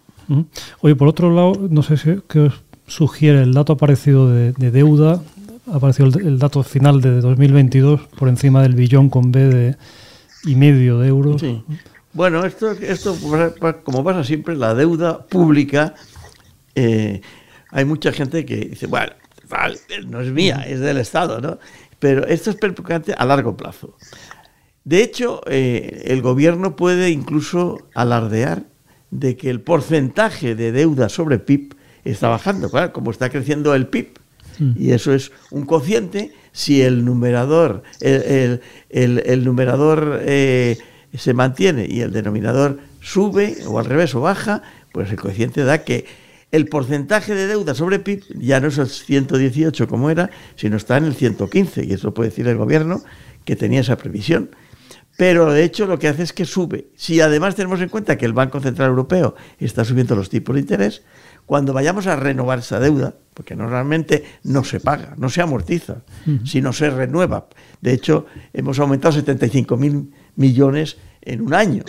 Oye, 0.81 0.95
por 0.95 1.07
otro 1.07 1.31
lado, 1.31 1.53
no 1.69 1.81
sé 1.81 1.97
si, 1.97 2.21
qué 2.27 2.39
os 2.39 2.53
sugiere 2.89 3.43
el 3.43 3.53
dato 3.53 3.73
aparecido 3.73 4.29
de, 4.29 4.51
deuda, 4.51 5.21
ha 5.71 5.75
aparecido 5.77 6.07
el, 6.19 6.39
dato 6.39 6.63
final 6.63 7.01
de 7.01 7.21
2022 7.21 8.01
por 8.17 8.27
encima 8.27 8.61
del 8.61 8.75
billón 8.75 9.09
con 9.09 9.31
B 9.31 9.47
de 9.47 9.77
y 10.45 10.55
medio 10.55 10.99
de 10.99 11.07
euros. 11.07 11.43
Bueno, 12.13 12.43
esto, 12.45 12.71
esto 12.71 13.15
como 13.83 14.03
pasa 14.03 14.23
siempre, 14.23 14.55
la 14.55 14.73
deuda 14.73 15.25
pública 15.25 15.93
eh, 16.75 17.21
hay 17.71 17.85
mucha 17.85 18.11
gente 18.11 18.45
que 18.45 18.57
dice, 18.57 18.87
bueno, 18.87 19.13
no 20.07 20.21
es 20.21 20.31
mía, 20.31 20.63
es 20.67 20.79
del 20.79 20.97
Estado, 20.97 21.41
¿no? 21.41 21.59
Pero 21.99 22.25
esto 22.25 22.49
es 22.49 22.55
preocupante 22.55 23.13
a 23.13 23.25
largo 23.25 23.57
plazo. 23.57 23.95
De 24.83 25.03
hecho, 25.03 25.41
eh, 25.47 26.03
el 26.05 26.21
gobierno 26.21 26.75
puede 26.75 27.09
incluso 27.09 27.89
alardear 27.93 28.63
de 29.11 29.35
que 29.35 29.49
el 29.49 29.61
porcentaje 29.61 30.55
de 30.55 30.71
deuda 30.71 31.09
sobre 31.09 31.39
PIB 31.39 31.75
está 32.03 32.27
bajando, 32.29 32.69
claro, 32.69 32.93
como 32.93 33.11
está 33.11 33.29
creciendo 33.29 33.75
el 33.75 33.87
PIB. 33.87 34.19
Mm. 34.59 34.71
Y 34.77 34.91
eso 34.91 35.13
es 35.13 35.31
un 35.51 35.65
cociente. 35.65 36.33
Si 36.51 36.81
el 36.81 37.05
numerador, 37.05 37.83
el, 38.01 38.61
el, 38.89 39.45
numerador 39.45 40.19
eh, 40.23 40.77
se 41.15 41.33
mantiene 41.33 41.87
y 41.89 42.01
el 42.01 42.11
denominador 42.11 42.79
sube 43.01 43.57
o 43.67 43.79
al 43.79 43.85
revés 43.85 44.13
o 44.15 44.21
baja, 44.21 44.61
pues 44.91 45.09
el 45.11 45.17
cociente 45.17 45.63
da 45.63 45.83
que 45.83 46.05
el 46.51 46.67
porcentaje 46.67 47.35
de 47.35 47.47
deuda 47.47 47.75
sobre 47.75 47.99
PIB 47.99 48.23
ya 48.39 48.59
no 48.59 48.67
es 48.67 48.77
el 48.77 48.87
118 48.87 49.87
como 49.87 50.09
era, 50.09 50.29
sino 50.55 50.77
está 50.77 50.97
en 50.97 51.05
el 51.05 51.15
115, 51.15 51.85
y 51.85 51.93
eso 51.93 52.13
puede 52.13 52.29
decir 52.29 52.47
el 52.47 52.57
gobierno 52.57 53.03
que 53.45 53.55
tenía 53.55 53.81
esa 53.81 53.97
previsión. 53.97 54.49
Pero 55.15 55.51
de 55.51 55.63
hecho 55.63 55.85
lo 55.85 55.99
que 55.99 56.07
hace 56.07 56.23
es 56.23 56.33
que 56.33 56.45
sube. 56.45 56.87
Si 56.95 57.19
además 57.19 57.55
tenemos 57.55 57.81
en 57.81 57.89
cuenta 57.89 58.17
que 58.17 58.25
el 58.25 58.33
Banco 58.33 58.61
Central 58.61 58.89
Europeo 58.89 59.35
está 59.59 59.83
subiendo 59.83 60.15
los 60.15 60.29
tipos 60.29 60.55
de 60.55 60.61
interés, 60.61 61.03
cuando 61.49 61.73
vayamos 61.73 62.05
a 62.05 62.15
renovar 62.15 62.59
esa 62.59 62.79
deuda, 62.79 63.15
porque 63.33 63.55
normalmente 63.55 64.23
no 64.43 64.63
se 64.63 64.79
paga, 64.79 65.15
no 65.17 65.29
se 65.29 65.41
amortiza, 65.41 66.03
sino 66.45 66.71
se 66.73 66.91
renueva. 66.91 67.47
De 67.81 67.91
hecho, 67.91 68.27
hemos 68.53 68.77
aumentado 68.77 69.13
75 69.13 69.75
mil 69.75 70.13
millones 70.35 70.97
en 71.23 71.41
un 71.41 71.55
año. 71.55 71.85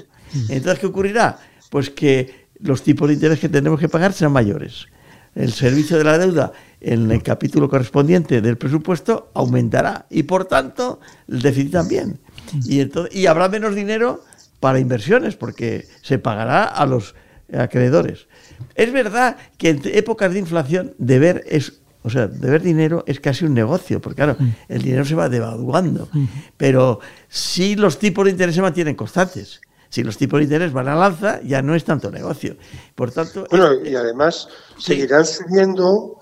Entonces, 0.49 0.79
¿qué 0.79 0.87
ocurrirá? 0.87 1.39
Pues 1.69 1.91
que 1.91 2.47
los 2.59 2.83
tipos 2.83 3.09
de 3.09 3.15
interés 3.17 3.39
que 3.39 3.51
tenemos 3.51 3.79
que 3.79 3.91
pagar 3.91 4.15
serán 4.15 4.33
mayores. 4.33 4.87
El 5.35 5.53
servicio 5.53 5.99
de 5.99 6.05
la 6.05 6.17
deuda 6.17 6.53
en 6.81 7.11
el 7.11 7.23
capítulo 7.23 7.69
correspondiente 7.69 8.41
del 8.41 8.57
presupuesto 8.57 9.31
aumentará 9.35 10.07
y 10.09 10.23
por 10.23 10.47
tanto 10.47 11.01
el 11.29 11.43
déficit 11.43 11.73
también. 11.73 12.19
Y, 12.65 12.81
entonces, 12.81 13.15
y 13.15 13.27
habrá 13.27 13.51
menos 13.51 13.75
dinero 13.75 14.25
para 14.59 14.79
inversiones 14.79 15.37
porque 15.37 15.87
se 16.01 16.19
pagará 16.19 16.65
a 16.65 16.87
los 16.87 17.15
acreedores. 17.57 18.27
Es 18.75 18.93
verdad 18.93 19.37
que 19.57 19.71
en 19.71 19.81
épocas 19.85 20.33
de 20.33 20.39
inflación 20.39 20.95
deber 20.99 21.45
es 21.47 21.81
o 22.03 22.09
sea, 22.09 22.29
deber 22.29 22.63
dinero 22.63 23.05
es 23.07 23.21
casi 23.21 23.45
un 23.45 23.53
negocio, 23.53 24.01
porque 24.01 24.17
claro, 24.17 24.37
el 24.69 24.81
dinero 24.81 25.05
se 25.05 25.15
va 25.15 25.29
devaluando. 25.29 26.09
Pero 26.57 27.01
si 27.29 27.77
los 27.77 27.99
tipos 27.99 28.25
de 28.25 28.31
interés 28.31 28.55
se 28.55 28.63
mantienen 28.63 28.95
constantes 28.95 29.61
si 29.91 30.05
los 30.05 30.17
tipos 30.17 30.39
de 30.39 30.45
interés 30.45 30.73
van 30.73 30.89
al 30.89 31.03
alza, 31.03 31.41
ya 31.43 31.63
no 31.63 31.75
es 31.75 31.85
tanto 31.85 32.11
negocio. 32.11 32.57
Por 32.95 33.11
tanto. 33.11 33.45
Bueno, 33.51 33.75
y 33.85 33.97
además 33.97 34.49
seguirán 34.79 35.27
subiendo, 35.27 36.17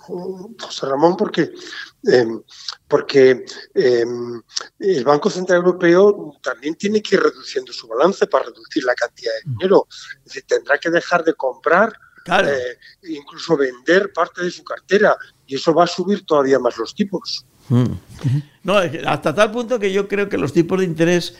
José 0.58 0.86
Ramón, 0.86 1.16
porque. 1.16 1.50
Em, 2.04 2.40
porque 2.86 3.44
em, 3.74 4.42
el 4.78 5.04
Banco 5.04 5.28
Central 5.28 5.58
Europeo 5.58 6.32
también 6.40 6.76
tiene 6.76 7.02
que 7.02 7.16
ir 7.16 7.22
reduciendo 7.22 7.72
su 7.72 7.88
balance 7.88 8.26
para 8.28 8.44
reducir 8.44 8.84
la 8.84 8.94
cantidad 8.94 9.32
de 9.32 9.50
dinero. 9.50 9.86
Es 10.18 10.24
decir, 10.24 10.44
tendrá 10.46 10.78
que 10.78 10.90
dejar 10.90 11.24
de 11.24 11.34
comprar, 11.34 11.92
eh, 12.44 12.78
incluso 13.08 13.56
vender 13.56 14.12
parte 14.12 14.44
de 14.44 14.50
su 14.50 14.62
cartera, 14.62 15.16
y 15.46 15.56
eso 15.56 15.74
va 15.74 15.84
a 15.84 15.88
subir 15.88 16.24
todavía 16.24 16.58
más 16.60 16.76
los 16.78 16.94
tipos. 16.94 17.44
Mm. 17.68 17.92
No, 18.62 18.76
hasta 19.06 19.34
tal 19.34 19.50
punto 19.50 19.78
que 19.78 19.92
yo 19.92 20.06
creo 20.06 20.28
que 20.28 20.38
los 20.38 20.52
tipos 20.52 20.78
de 20.78 20.84
interés 20.84 21.36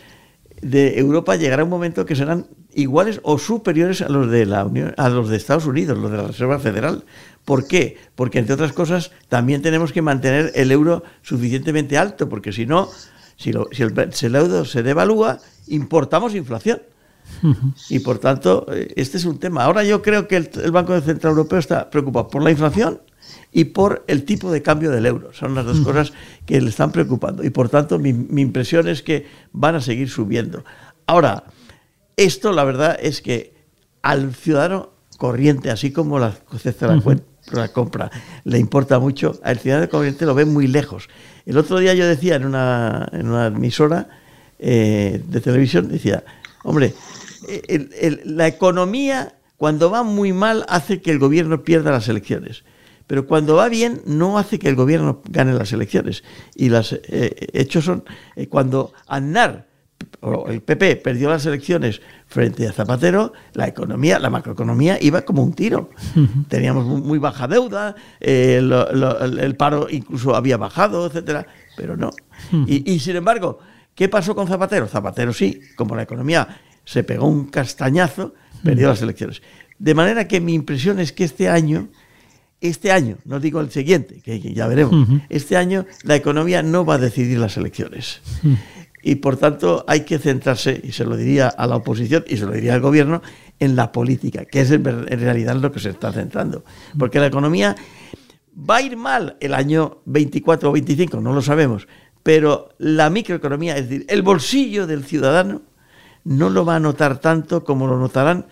de 0.61 0.99
Europa 0.99 1.37
llegará 1.37 1.63
un 1.63 1.71
momento 1.71 2.05
que 2.05 2.17
serán 2.17 2.49
iguales 2.81 3.21
o 3.23 3.39
superiores 3.39 4.03
a 4.03 4.09
los 4.09 4.31
de 4.31 4.47
la 4.47 4.65
Unión, 4.65 4.95
a 4.97 5.09
los 5.09 5.29
de 5.29 5.37
Estados 5.37 5.67
Unidos, 5.67 5.99
los 5.99 6.11
de 6.11 6.17
la 6.17 6.27
Reserva 6.27 6.59
Federal. 6.59 7.05
¿Por 7.45 7.67
qué? 7.67 7.99
Porque 8.15 8.39
entre 8.39 8.55
otras 8.55 8.73
cosas 8.73 9.11
también 9.29 9.63
tenemos 9.63 9.93
que 9.93 10.03
mantener 10.03 10.53
el 10.55 10.71
euro 10.71 11.03
suficientemente 11.23 11.99
alto, 11.99 12.29
porque 12.29 12.53
si 12.53 12.67
no, 12.67 12.89
si, 13.37 13.51
el, 13.51 14.35
euro 14.35 14.65
se 14.65 14.83
devalúa, 14.83 15.39
importamos 15.67 16.35
inflación. 16.35 16.83
Y 17.91 17.99
por 17.99 18.19
tanto, 18.19 18.67
eh, 18.73 18.93
este 18.97 19.19
es 19.19 19.25
un 19.25 19.39
tema. 19.39 19.65
Ahora 19.65 19.85
yo 19.85 20.01
creo 20.01 20.27
que 20.27 20.37
el, 20.37 20.51
el 20.63 20.71
Banco 20.71 20.99
Central 21.01 21.33
Europeo 21.33 21.59
está 21.59 21.91
preocupado 21.91 22.29
por 22.29 22.43
la 22.43 22.51
inflación 22.51 23.01
y 23.53 23.65
por 23.65 24.05
el 24.07 24.25
tipo 24.25 24.51
de 24.51 24.63
cambio 24.63 24.91
del 24.91 25.07
euro. 25.07 25.33
Son 25.33 25.55
las 25.55 25.65
dos 25.65 25.81
cosas 25.81 26.13
que 26.47 26.61
le 26.61 26.69
están 26.71 26.93
preocupando. 26.93 27.45
Y 27.45 27.51
por 27.51 27.69
tanto, 27.69 27.99
mi, 27.99 28.11
impresión 28.11 28.89
es 28.89 29.03
que 29.03 29.27
van 29.53 29.75
a 29.75 29.81
seguir 29.81 30.09
subiendo. 30.09 30.65
Ahora, 31.07 31.45
esto 32.19 32.53
la 32.53 32.65
verdad 32.65 32.99
es 33.01 33.23
que 33.23 33.55
al 34.03 34.35
ciudadano 34.35 34.91
corriente, 35.17 35.71
así 35.71 35.91
como 35.91 36.19
la, 36.19 36.39
la, 37.53 37.73
compra, 37.73 38.11
le 38.45 38.59
importa 38.59 38.99
mucho, 38.99 39.41
al 39.43 39.59
ciudadano 39.59 39.89
corriente 39.89 40.27
lo 40.27 40.35
ve 40.35 40.45
muy 40.45 40.67
lejos. 40.67 41.09
El 41.47 41.57
otro 41.57 41.79
día 41.79 41.95
yo 41.95 42.07
decía 42.07 42.37
en 42.37 42.45
una, 42.45 43.09
en 43.13 43.29
una 43.29 43.47
emisora 43.47 44.09
eh, 44.59 45.23
de 45.27 45.41
televisión, 45.41 45.89
decía, 45.89 46.25
hombre, 46.63 46.95
la 48.25 48.47
economía 48.47 49.35
cuando 49.57 49.91
va 49.91 50.03
muy 50.03 50.33
mal 50.33 50.67
hace 50.69 51.01
que 51.01 51.11
el 51.11 51.19
gobierno 51.19 51.65
pierda 51.65 51.91
las 51.91 52.09
elecciones 52.09 52.65
pero 53.09 53.27
cuando 53.27 53.57
va 53.57 53.69
bien 53.69 54.03
no 54.05 54.39
hace 54.39 54.61
que 54.61 54.69
el 54.69 54.77
gobierno 54.77 55.23
gane 55.29 55.55
las 55.55 55.73
elecciones. 55.73 56.23
Y 56.55 56.69
los 56.69 56.93
eh, 56.93 57.49
hechos 57.55 57.87
son 57.87 58.05
eh, 58.37 58.47
cuando 58.49 58.93
Aznar 59.09 59.67
o 60.21 60.49
el 60.49 60.61
PP 60.63 60.97
perdió 60.97 61.29
las 61.29 61.47
elecciones 61.47 62.01
frente 62.27 62.67
a 62.67 62.73
Zapatero, 62.73 63.33
la 63.55 63.69
economía, 63.69 64.19
la 64.19 64.31
macroeconomía 64.31 64.99
iba 65.01 65.23
como 65.23 65.43
un 65.43 65.53
tiro. 65.53 65.91
Teníamos 66.49 66.85
muy, 66.85 67.19
baja 67.19 67.47
deuda, 67.47 67.95
eh, 68.21 68.57
el 68.59 69.57
paro 69.57 69.87
incluso 69.91 70.35
había 70.35 70.57
bajado, 70.57 71.07
etcétera, 71.07 71.47
pero 71.77 71.97
no. 71.97 72.11
y, 72.67 72.93
y 72.93 72.99
sin 72.99 73.17
embargo, 73.17 73.61
¿qué 73.95 74.09
pasó 74.09 74.35
con 74.35 74.49
Zapatero? 74.49 74.87
Zapatero 74.89 75.33
sí, 75.33 75.61
como 75.77 75.95
la 75.95 76.03
economía 76.03 76.61
se 76.85 77.05
pegó 77.05 77.27
un 77.27 77.47
castañazo, 77.47 78.35
perdió 78.65 78.89
las 78.89 79.03
elecciones. 79.03 79.43
De 79.79 79.95
manera 79.95 80.27
que 80.27 80.41
mi 80.41 80.55
impresión 80.55 80.99
es 80.99 81.13
que 81.13 81.25
este 81.25 81.49
año 81.49 81.89
este 82.61 82.91
año, 82.91 83.19
no 83.25 83.39
digo 83.39 83.61
el 83.61 83.71
siguiente, 83.71 84.21
que, 84.21 84.41
ya 84.41 84.67
veremos, 84.67 85.09
este 85.29 85.57
año 85.57 85.87
la 86.03 86.17
economía 86.17 86.63
no 86.63 86.85
va 86.85 86.95
a 86.95 86.99
decidir 86.99 87.39
las 87.39 87.57
elecciones. 87.57 88.21
Y 89.09 89.15
por 89.15 89.39
tanto 89.39 89.87
hay 89.89 90.01
que 90.01 90.19
centrarse, 90.19 90.79
y 90.85 90.93
se 90.93 91.05
lo 91.05 91.17
diría 91.17 91.49
a 91.49 91.67
la 91.67 91.77
oposición 91.77 92.25
y 92.29 92.37
se 92.37 92.45
lo 92.45 92.53
diría 92.53 92.75
al 92.75 92.83
gobierno, 92.83 93.23
en 93.59 93.75
la 93.75 93.91
política, 93.91 94.45
que 94.45 94.61
es 94.61 94.71
en, 94.71 94.85
realidad 94.85 95.57
lo 95.57 95.73
que 95.73 95.81
se 95.81 95.89
está 95.89 96.13
centrando. 96.13 96.63
Porque 96.99 97.19
la 97.19 97.27
economía 97.27 97.75
va 98.69 98.77
a 98.77 98.83
ir 98.83 98.99
mal 98.99 99.39
el 99.41 99.55
año 99.55 100.03
24 100.05 100.69
o 100.69 100.73
25, 100.73 101.21
no 101.23 101.33
lo 101.33 101.41
sabemos, 101.41 101.89
pero 102.23 102.69
la 102.77 103.09
microeconomía, 103.09 103.79
es 103.79 103.89
decir, 103.89 104.07
el 104.11 104.21
bolsillo 104.21 104.87
del 104.87 105.05
ciudadano, 105.05 105.63
no 106.25 106.51
lo 106.51 106.67
va 106.67 106.77
a 106.77 106.81
notar 106.81 107.19
tanto 107.19 107.65
como 107.65 107.87
lo 107.87 107.99
notarán 107.99 108.45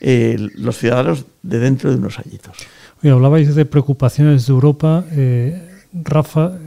eh, 0.00 0.36
los 0.56 0.76
ciudadanos 0.76 1.24
de 1.42 1.58
dentro 1.60 1.90
de 1.90 1.96
unos 1.96 2.18
añitos 2.18 2.58
hablabais 3.06 3.54
de 3.54 3.64
preocupaciones 3.64 4.46
de 4.46 4.52
Europa. 4.52 5.04
Eh, 5.12 5.62
Rafa, 5.92 6.58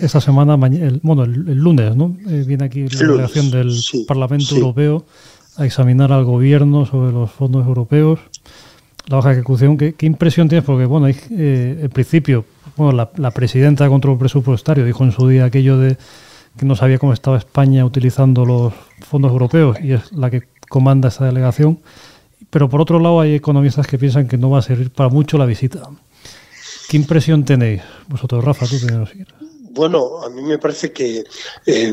esta 0.00 0.20
semana, 0.20 0.54
el, 0.66 1.00
bueno, 1.02 1.24
el, 1.24 1.56
lunes, 1.56 1.94
¿no? 1.94 2.16
Eh, 2.28 2.44
viene 2.46 2.64
aquí 2.64 2.88
la 2.88 2.98
delegación 2.98 3.50
del 3.50 3.74
Parlamento 4.06 4.54
Europeo 4.54 5.04
a 5.56 5.66
examinar 5.66 6.12
al 6.12 6.24
gobierno 6.24 6.86
sobre 6.86 7.12
los 7.12 7.30
fondos 7.30 7.66
europeos. 7.66 8.20
la 9.06 9.16
baja 9.16 9.32
ejecución. 9.32 9.76
¿Qué, 9.76 9.94
impresión 10.06 10.48
tienes? 10.48 10.64
Porque, 10.64 10.86
bueno, 10.86 11.08
eh, 11.08 11.78
en 11.82 11.90
principio, 11.90 12.44
bueno, 12.76 12.92
la, 12.92 13.10
la, 13.16 13.30
presidenta 13.30 13.84
de 13.84 13.90
control 13.90 14.18
presupuestario 14.18 14.84
dijo 14.84 15.04
en 15.04 15.12
su 15.12 15.28
día 15.28 15.44
aquello 15.44 15.76
de 15.78 15.98
que 16.58 16.66
no 16.66 16.74
sabía 16.74 16.98
cómo 16.98 17.12
estaba 17.12 17.36
España 17.36 17.84
utilizando 17.84 18.44
los 18.44 18.72
fondos 19.00 19.30
europeos 19.30 19.78
y 19.82 19.92
es 19.92 20.12
la 20.12 20.30
que 20.30 20.44
comanda 20.68 21.08
esa 21.08 21.26
delegación. 21.26 21.78
Pero 22.48 22.68
por 22.68 22.80
otro 22.80 22.98
lado 22.98 23.20
hay 23.20 23.34
economistas 23.34 23.86
que 23.86 23.98
piensan 23.98 24.26
que 24.26 24.36
no 24.36 24.50
va 24.50 24.58
a 24.58 24.62
servir 24.62 24.90
para 24.90 25.08
mucho 25.08 25.38
la 25.38 25.46
visita. 25.46 25.82
¿Qué 26.88 26.96
impresión 26.96 27.44
tenéis 27.44 27.82
vosotros, 28.08 28.44
Rafa? 28.44 28.66
Tú 28.66 28.76
primero, 28.84 29.06
Bueno, 29.72 30.22
a 30.22 30.28
mí 30.28 30.42
me 30.42 30.58
parece 30.58 30.92
que, 30.92 31.24
eh, 31.66 31.92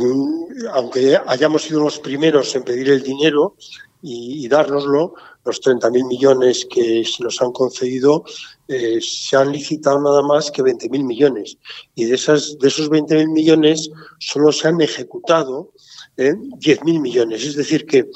aunque 0.73 1.15
hayamos 1.27 1.61
sido 1.61 1.83
los 1.83 1.99
primeros 1.99 2.55
en 2.55 2.63
pedir 2.63 2.89
el 2.89 3.03
dinero 3.03 3.55
y, 4.01 4.43
y 4.43 4.47
dárnoslo, 4.47 5.13
los 5.45 5.61
30.000 5.61 6.07
millones 6.07 6.67
que 6.69 7.05
se 7.05 7.23
nos 7.23 7.41
han 7.41 7.51
concedido 7.51 8.23
eh, 8.67 8.99
se 9.01 9.37
han 9.37 9.51
licitado 9.51 10.01
nada 10.01 10.21
más 10.21 10.51
que 10.51 10.61
20.000 10.61 11.05
millones. 11.05 11.57
Y 11.95 12.05
de, 12.05 12.15
esas, 12.15 12.57
de 12.59 12.67
esos 12.67 12.89
20.000 12.89 13.31
millones 13.31 13.89
solo 14.19 14.51
se 14.51 14.67
han 14.67 14.81
ejecutado 14.81 15.71
eh, 16.17 16.33
10.000 16.33 16.99
millones. 16.99 17.45
Es 17.45 17.55
decir, 17.55 17.85
que, 17.85 18.09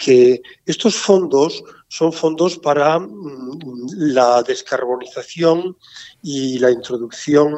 que 0.00 0.40
estos 0.64 0.96
fondos 0.96 1.62
son 1.88 2.12
fondos 2.12 2.56
para 2.58 2.98
mm, 2.98 3.58
la 3.96 4.42
descarbonización 4.42 5.76
y 6.22 6.58
la 6.58 6.70
introducción 6.70 7.54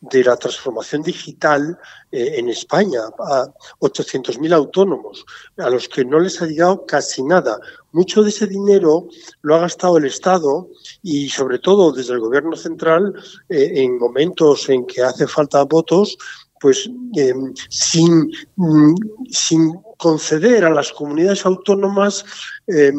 de 0.00 0.24
la 0.24 0.36
transformación 0.36 1.02
digital 1.02 1.78
eh, 2.10 2.34
en 2.38 2.48
España 2.48 3.00
a 3.18 3.46
800.000 3.78 4.52
autónomos, 4.54 5.24
a 5.58 5.70
los 5.70 5.88
que 5.88 6.04
no 6.04 6.18
les 6.18 6.42
ha 6.42 6.46
llegado 6.46 6.84
casi 6.84 7.22
nada. 7.22 7.60
Mucho 7.92 8.22
de 8.22 8.30
ese 8.30 8.48
dinero 8.48 9.06
lo 9.42 9.54
ha 9.54 9.60
gastado 9.60 9.98
el 9.98 10.06
Estado 10.06 10.68
y 11.02 11.28
sobre 11.28 11.60
todo 11.60 11.92
desde 11.92 12.14
el 12.14 12.20
Gobierno 12.20 12.56
central 12.56 13.14
eh, 13.48 13.72
en 13.76 13.98
momentos 13.98 14.68
en 14.68 14.84
que 14.84 15.02
hace 15.02 15.28
falta 15.28 15.62
votos 15.62 16.16
pues 16.60 16.88
eh, 17.16 17.34
sin, 17.68 18.32
mm, 18.56 18.94
sin 19.30 19.74
conceder 19.96 20.64
a 20.64 20.70
las 20.70 20.92
comunidades 20.92 21.46
autónomas 21.46 22.24
eh, 22.66 22.92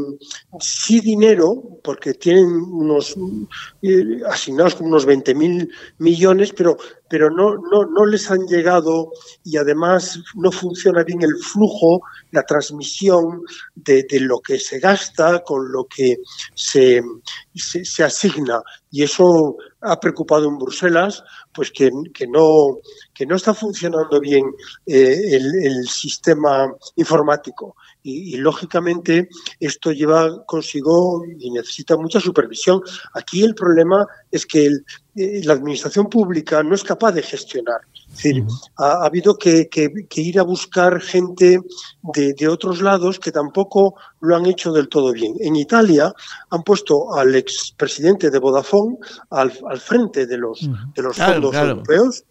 sí 0.60 1.00
dinero, 1.00 1.80
porque 1.84 2.14
tienen 2.14 2.46
unos 2.46 3.16
eh, 3.82 4.22
asignados 4.30 4.76
como 4.76 4.90
unos 4.90 5.08
20.000 5.08 5.70
millones, 5.98 6.54
pero, 6.56 6.78
pero 7.10 7.32
no, 7.32 7.56
no, 7.56 7.86
no 7.86 8.06
les 8.06 8.30
han 8.30 8.46
llegado 8.46 9.12
y 9.44 9.58
además 9.58 10.20
no 10.36 10.52
funciona 10.52 11.04
bien 11.04 11.24
el 11.24 11.36
flujo, 11.38 12.02
la 12.32 12.44
transmisión 12.44 13.42
de, 13.76 14.06
lo 14.20 14.40
que 14.40 14.60
se 14.60 14.80
gasta 14.80 15.42
con 15.44 15.72
lo 15.72 15.86
que 15.86 16.18
se, 16.54 17.02
se, 17.56 18.04
asigna. 18.04 18.62
Y 18.92 19.04
eso 19.04 19.58
ha 19.82 20.00
preocupado 20.00 20.48
en 20.48 20.58
Bruselas, 20.58 21.24
pues 21.54 21.72
que, 21.72 21.90
que, 22.14 22.28
no, 22.28 22.78
que 23.14 23.26
no 23.26 23.36
está 23.36 23.54
funcionando 23.54 24.20
bien 24.20 24.46
eh, 24.86 25.18
el, 25.32 25.88
sistema 25.88 26.74
informático. 26.96 27.76
Y, 28.04 28.36
y, 28.36 28.38
lógicamente 28.38 29.30
esto 29.60 29.92
lleva 29.92 30.46
consigo 30.46 31.24
y 31.40 31.52
necesita 31.52 31.98
mucha 31.98 32.20
supervisión. 32.20 32.82
Aquí 33.14 33.44
el 33.44 33.56
problema 33.56 34.06
es 34.32 34.46
que 34.46 34.66
el, 34.66 34.86
eh, 35.16 35.42
la 35.46 35.54
administración 35.54 36.08
pública 36.08 36.62
no 36.62 36.76
es 36.76 36.84
capaz 36.84 37.14
de 37.14 37.22
gestionar. 37.22 37.80
Es 37.94 38.16
decir, 38.18 38.44
-huh. 38.44 38.70
ha, 38.78 39.04
ha, 39.04 39.06
habido 39.06 39.38
que, 39.38 39.70
que, 39.70 39.90
que, 40.10 40.22
ir 40.22 40.40
a 40.40 40.44
buscar 40.44 41.02
gente 41.02 41.60
de, 42.14 42.34
de, 42.34 42.48
otros 42.48 42.82
lados 42.82 43.20
que 43.20 43.32
tampoco 43.32 43.96
lo 44.20 44.36
han 44.36 44.46
hecho 44.46 44.72
del 44.74 44.90
todo 44.90 45.14
bien. 45.14 45.34
En 45.40 45.56
Italia 45.56 46.14
han 46.50 46.64
puesto 46.64 47.14
al 47.14 47.34
expresidente 47.36 48.30
de 48.30 48.40
Vodafone 48.40 48.98
al, 49.30 49.52
al 49.70 49.80
frente 49.80 50.26
de 50.26 50.38
los, 50.38 50.60
de 50.96 51.02
los 51.02 51.16
claro, 51.16 51.34
fondos 51.34 51.52
claro. 51.52 51.70
europeos 51.70 52.24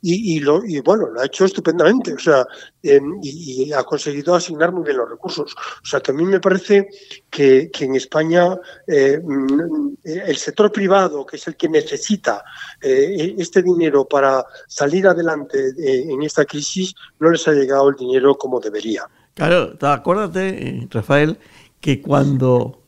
y, 0.00 0.40
lo, 0.40 0.64
y, 0.64 0.80
bueno, 0.80 1.08
lo 1.08 1.20
ha 1.20 1.26
hecho 1.26 1.44
estupendamente, 1.44 2.12
o 2.14 2.18
sea, 2.18 2.46
y, 2.82 3.72
ha 3.72 3.84
conseguido 3.84 4.34
asignar 4.34 4.72
muy 4.72 4.84
bien 4.84 4.96
los 4.96 5.08
recursos. 5.08 5.54
O 5.82 5.86
sea, 5.86 6.00
también 6.00 6.28
me 6.28 6.40
parece 6.40 6.88
que, 7.30 7.70
que 7.70 7.84
en 7.84 7.96
España 7.96 8.58
eh, 8.86 9.20
mm, 9.22 9.94
el 10.04 10.36
sector 10.36 10.70
privado, 10.72 11.24
que 11.24 11.36
es 11.36 11.46
el 11.46 11.56
que 11.56 11.68
necesita 11.68 12.44
eh, 12.80 13.34
este 13.38 13.62
dinero 13.62 14.06
para 14.06 14.44
salir 14.66 15.06
adelante 15.06 15.70
eh, 15.78 16.04
en 16.08 16.22
esta 16.22 16.44
crisis, 16.44 16.94
no 17.20 17.30
les 17.30 17.46
ha 17.48 17.52
llegado 17.52 17.88
el 17.88 17.96
dinero 17.96 18.34
como 18.36 18.60
debería. 18.60 19.04
Claro, 19.34 19.74
acuérdate, 19.80 20.88
Rafael, 20.90 21.38
que 21.80 22.02
cuando 22.02 22.82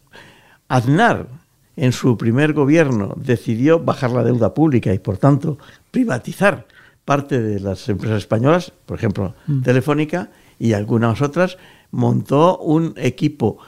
Aznar 0.68 1.26
en 1.76 1.92
su 1.92 2.16
primer 2.16 2.52
gobierno 2.52 3.14
decidió 3.16 3.80
bajar 3.80 4.10
la 4.10 4.22
deuda 4.22 4.54
pública 4.54 4.92
y, 4.92 4.98
por 4.98 5.18
tanto, 5.18 5.58
privatizar 5.90 6.66
parte 7.04 7.40
de 7.40 7.60
las 7.60 7.88
empresas 7.88 8.18
españolas, 8.18 8.72
por 8.86 8.98
ejemplo, 8.98 9.34
mm. 9.46 9.62
Telefónica 9.62 10.30
y 10.58 10.72
algunas 10.72 11.20
otras, 11.22 11.58
montó 11.90 12.58
un 12.58 12.94
equipo 12.96 13.58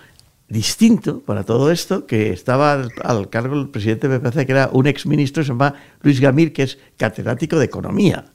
distinto 0.49 1.21
para 1.21 1.45
todo 1.45 1.71
esto, 1.71 2.07
que 2.07 2.33
estaba 2.33 2.73
al, 2.73 2.93
al 3.03 3.29
cargo 3.29 3.57
del 3.57 3.69
presidente 3.69 4.09
de 4.09 4.19
BPC, 4.19 4.47
que 4.47 4.53
era 4.53 4.71
un 4.73 4.87
exministro, 4.87 5.43
se 5.43 5.49
llama 5.49 5.75
Luis 6.03 6.21
Gamir, 6.21 6.53
que 6.53 6.63
es 6.63 6.79
catedrático 6.97 7.59
de 7.59 7.65
economía 7.65 8.33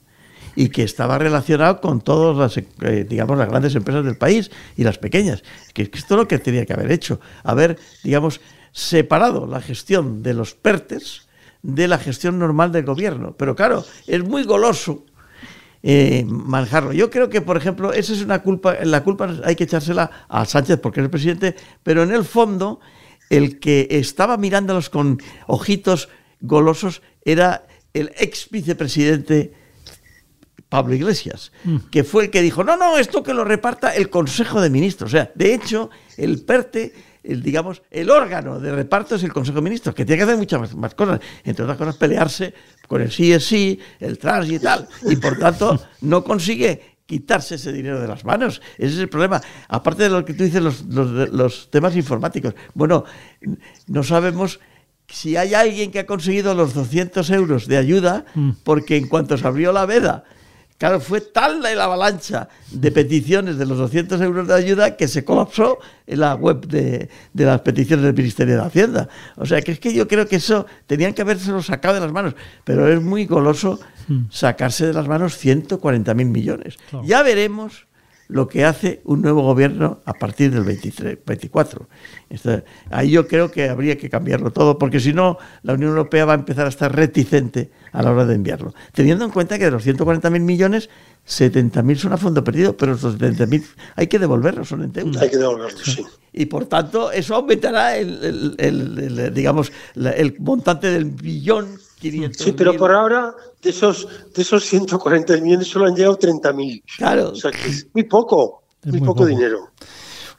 y 0.55 0.69
que 0.69 0.83
estaba 0.83 1.17
relacionado 1.17 1.79
con 1.81 2.01
todas 2.01 2.37
las, 2.37 2.65
eh, 2.81 3.05
digamos, 3.07 3.37
las 3.37 3.49
grandes 3.49 3.75
empresas 3.75 4.03
del 4.03 4.17
país 4.17 4.51
y 4.75 4.83
las 4.83 4.97
pequeñas. 4.97 5.43
Que, 5.73 5.89
que 5.89 5.97
esto 5.97 6.15
es 6.15 6.19
lo 6.19 6.27
que 6.27 6.39
tenía 6.39 6.65
que 6.65 6.73
haber 6.73 6.91
hecho, 6.91 7.19
haber, 7.43 7.79
digamos, 8.03 8.41
separado 8.71 9.47
la 9.47 9.61
gestión 9.61 10.23
de 10.23 10.33
los 10.33 10.53
PERTES 10.53 11.27
de 11.63 11.87
la 11.87 11.97
gestión 11.97 12.39
normal 12.39 12.71
del 12.71 12.85
gobierno. 12.85 13.35
Pero 13.37 13.55
claro, 13.55 13.85
es 14.07 14.23
muy 14.23 14.43
goloso 14.43 15.05
eh, 15.83 16.25
manejarlo. 16.27 16.93
Yo 16.93 17.09
creo 17.09 17.29
que, 17.29 17.41
por 17.41 17.57
ejemplo, 17.57 17.93
esa 17.93 18.13
es 18.13 18.21
una 18.21 18.41
culpa, 18.43 18.75
la 18.83 19.03
culpa 19.03 19.29
hay 19.43 19.55
que 19.55 19.63
echársela 19.63 20.11
a 20.29 20.45
Sánchez 20.45 20.79
porque 20.79 20.99
es 20.99 21.05
el 21.05 21.09
presidente, 21.09 21.55
pero 21.83 22.03
en 22.03 22.11
el 22.11 22.23
fondo 22.23 22.79
el 23.29 23.59
que 23.59 23.87
estaba 23.89 24.37
mirándolos 24.37 24.89
con 24.89 25.19
ojitos 25.47 26.09
golosos 26.41 27.01
era 27.23 27.65
el 27.93 28.11
ex 28.17 28.49
vicepresidente 28.49 29.53
Pablo 30.69 30.93
Iglesias, 30.93 31.51
mm. 31.63 31.77
que 31.91 32.03
fue 32.03 32.25
el 32.25 32.29
que 32.29 32.41
dijo, 32.41 32.63
no, 32.63 32.77
no, 32.77 32.97
esto 32.97 33.23
que 33.23 33.33
lo 33.33 33.43
reparta 33.43 33.93
el 33.93 34.09
Consejo 34.09 34.61
de 34.61 34.69
Ministros. 34.69 35.11
O 35.11 35.11
sea, 35.11 35.31
de 35.35 35.53
hecho, 35.53 35.89
el 36.15 36.41
PERTE 36.43 36.93
el, 37.23 37.41
digamos, 37.41 37.81
el 37.91 38.09
órgano 38.09 38.59
de 38.59 38.71
reparto 38.71 39.15
es 39.15 39.23
el 39.23 39.33
Consejo 39.33 39.57
de 39.57 39.63
Ministros, 39.63 39.95
que 39.95 40.05
tiene 40.05 40.17
que 40.17 40.23
hacer 40.23 40.37
muchas 40.37 40.59
más, 40.59 40.75
más, 40.75 40.95
cosas, 40.95 41.19
entre 41.43 41.63
otras 41.63 41.77
cosas 41.77 41.97
pelearse 41.97 42.53
con 42.87 43.01
el 43.01 43.11
sí 43.11 43.31
es 43.31 43.45
sí, 43.45 43.79
el 43.99 44.17
trans 44.17 44.49
y 44.49 44.59
tal, 44.59 44.87
y 45.03 45.15
por 45.15 45.37
tanto 45.37 45.81
no 46.01 46.23
consigue 46.23 46.97
quitarse 47.05 47.55
ese 47.55 47.73
dinero 47.73 47.99
de 47.99 48.07
las 48.07 48.23
manos. 48.23 48.61
Ese 48.77 48.93
es 48.93 48.99
el 48.99 49.09
problema. 49.09 49.41
Aparte 49.67 50.03
de 50.03 50.09
lo 50.09 50.23
que 50.23 50.33
tú 50.33 50.45
dices, 50.45 50.61
los, 50.61 50.85
los, 50.85 51.29
los 51.29 51.69
temas 51.69 51.95
informáticos. 51.95 52.53
Bueno, 52.73 53.03
no 53.87 54.03
sabemos 54.03 54.61
si 55.07 55.35
hay 55.35 55.53
alguien 55.53 55.91
que 55.91 55.99
ha 55.99 56.05
conseguido 56.05 56.55
los 56.55 56.73
200 56.73 57.29
euros 57.31 57.67
de 57.67 57.77
ayuda, 57.77 58.25
mm. 58.33 58.51
porque 58.63 58.95
en 58.95 59.09
cuanto 59.09 59.37
se 59.37 59.45
abrió 59.45 59.73
la 59.73 59.85
veda, 59.85 60.23
Claro, 60.81 60.99
fue 60.99 61.21
tal 61.21 61.61
la 61.61 61.83
avalancha 61.83 62.49
de 62.71 62.91
peticiones 62.91 63.59
de 63.59 63.67
los 63.67 63.77
200 63.77 64.19
euros 64.19 64.47
de 64.47 64.55
ayuda 64.55 64.97
que 64.97 65.07
se 65.07 65.23
colapsó 65.23 65.77
en 66.07 66.21
la 66.21 66.33
web 66.33 66.65
de, 66.65 67.07
de, 67.33 67.45
las 67.45 67.61
peticiones 67.61 68.03
del 68.03 68.15
Ministerio 68.15 68.55
de 68.55 68.63
Hacienda. 68.63 69.07
O 69.35 69.45
sea, 69.45 69.61
que 69.61 69.73
es 69.73 69.79
que 69.79 69.93
yo 69.93 70.07
creo 70.07 70.25
que 70.25 70.37
eso 70.37 70.65
tenían 70.87 71.13
que 71.13 71.21
habérselo 71.21 71.61
sacado 71.61 71.93
de 71.93 71.99
las 71.99 72.11
manos, 72.11 72.33
pero 72.63 72.91
es 72.91 72.99
muy 72.99 73.27
goloso 73.27 73.79
hmm. 74.07 74.31
sacarse 74.31 74.87
de 74.87 74.93
las 74.93 75.07
manos 75.07 75.37
140 75.37 76.15
mil 76.15 76.29
millones. 76.29 76.79
Claro. 76.89 77.05
Ya 77.05 77.21
veremos 77.21 77.85
lo 78.31 78.47
que 78.47 78.63
hace 78.63 79.01
un 79.03 79.21
nuevo 79.21 79.41
gobierno 79.41 79.99
a 80.05 80.13
partir 80.13 80.51
del 80.51 80.63
23, 80.63 81.19
24. 81.25 81.87
Esto, 82.29 82.63
ahí 82.89 83.11
yo 83.11 83.27
creo 83.27 83.51
que 83.51 83.67
habría 83.67 83.97
que 83.97 84.09
cambiarlo 84.09 84.51
todo, 84.51 84.77
porque 84.77 85.01
si 85.01 85.11
no, 85.11 85.37
la 85.63 85.73
Unión 85.73 85.89
Europea 85.89 86.23
va 86.23 86.31
a 86.31 86.37
empezar 86.37 86.65
a 86.65 86.69
estar 86.69 86.95
reticente 86.95 87.71
a 87.91 88.01
la 88.01 88.11
hora 88.11 88.25
de 88.25 88.35
enviarlo. 88.35 88.73
Teniendo 88.93 89.25
en 89.25 89.31
cuenta 89.31 89.59
que 89.59 89.65
de 89.65 89.71
los 89.71 89.85
140.000 89.85 90.39
millones, 90.39 90.89
70.000 91.27 91.95
son 91.97 92.13
a 92.13 92.17
fondo 92.17 92.41
perdido, 92.41 92.77
pero 92.77 92.93
los 92.93 93.03
70.000 93.03 93.65
hay 93.97 94.07
que 94.07 94.17
devolverlos, 94.17 94.69
son 94.69 94.83
en 94.83 94.93
deuda. 94.93 95.19
Hay 95.19 95.29
que 95.29 95.37
devolverlos, 95.37 95.83
sí. 95.83 96.05
Y 96.31 96.45
por 96.45 96.67
tanto, 96.67 97.11
eso 97.11 97.35
aumentará 97.35 97.97
el, 97.97 98.23
el, 98.23 98.55
el, 98.97 99.19
el 99.19 99.33
digamos, 99.33 99.73
el 99.95 100.37
montante 100.39 100.87
del 100.89 101.03
billón 101.03 101.67
500 102.01 102.43
Sí, 102.43 102.51
pero 102.53 102.75
por 102.75 102.91
ahora 102.91 103.33
de 103.61 103.69
esos, 103.69 104.07
de 104.33 104.41
esos 104.41 104.65
140 104.65 105.37
millones 105.37 105.67
solo 105.67 105.85
han 105.85 105.95
llegado 105.95 106.17
30.000. 106.17 106.83
Claro. 106.97 107.29
O 107.29 107.35
sea, 107.35 107.51
que 107.51 107.69
es 107.69 107.87
muy 107.93 108.03
poco, 108.03 108.63
muy, 108.83 108.93
muy 108.93 108.99
poco, 109.01 109.19
poco, 109.19 109.25
dinero. 109.27 109.69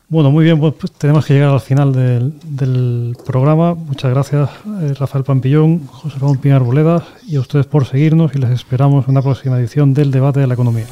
Bueno, 0.09 0.31
muy 0.31 0.45
bien, 0.45 0.61
pues, 0.61 0.75
pues, 0.79 0.93
tenemos 0.93 1.25
que 1.25 1.33
llegar 1.33 1.51
al 1.51 1.61
final 1.61 1.93
del, 1.93 2.35
del 2.45 3.17
programa. 3.25 3.75
Muchas 3.75 4.11
gracias, 4.11 4.51
eh, 4.83 4.93
Rafael 4.99 5.25
Pampillón, 5.25 5.87
José 5.87 6.19
Ramón 6.19 6.37
Pinar 6.37 6.63
Boleda 6.63 7.07
y 7.27 7.37
a 7.37 7.41
ustedes 7.41 7.65
por 7.67 7.87
seguirnos 7.87 8.35
y 8.35 8.39
les 8.39 8.51
esperamos 8.51 9.07
en 9.07 9.13
una 9.13 9.23
próxima 9.23 9.59
edición 9.59 9.95
del 9.95 10.11
debate 10.11 10.41
de 10.41 10.49
la 10.49 10.55
economía. 10.55 10.87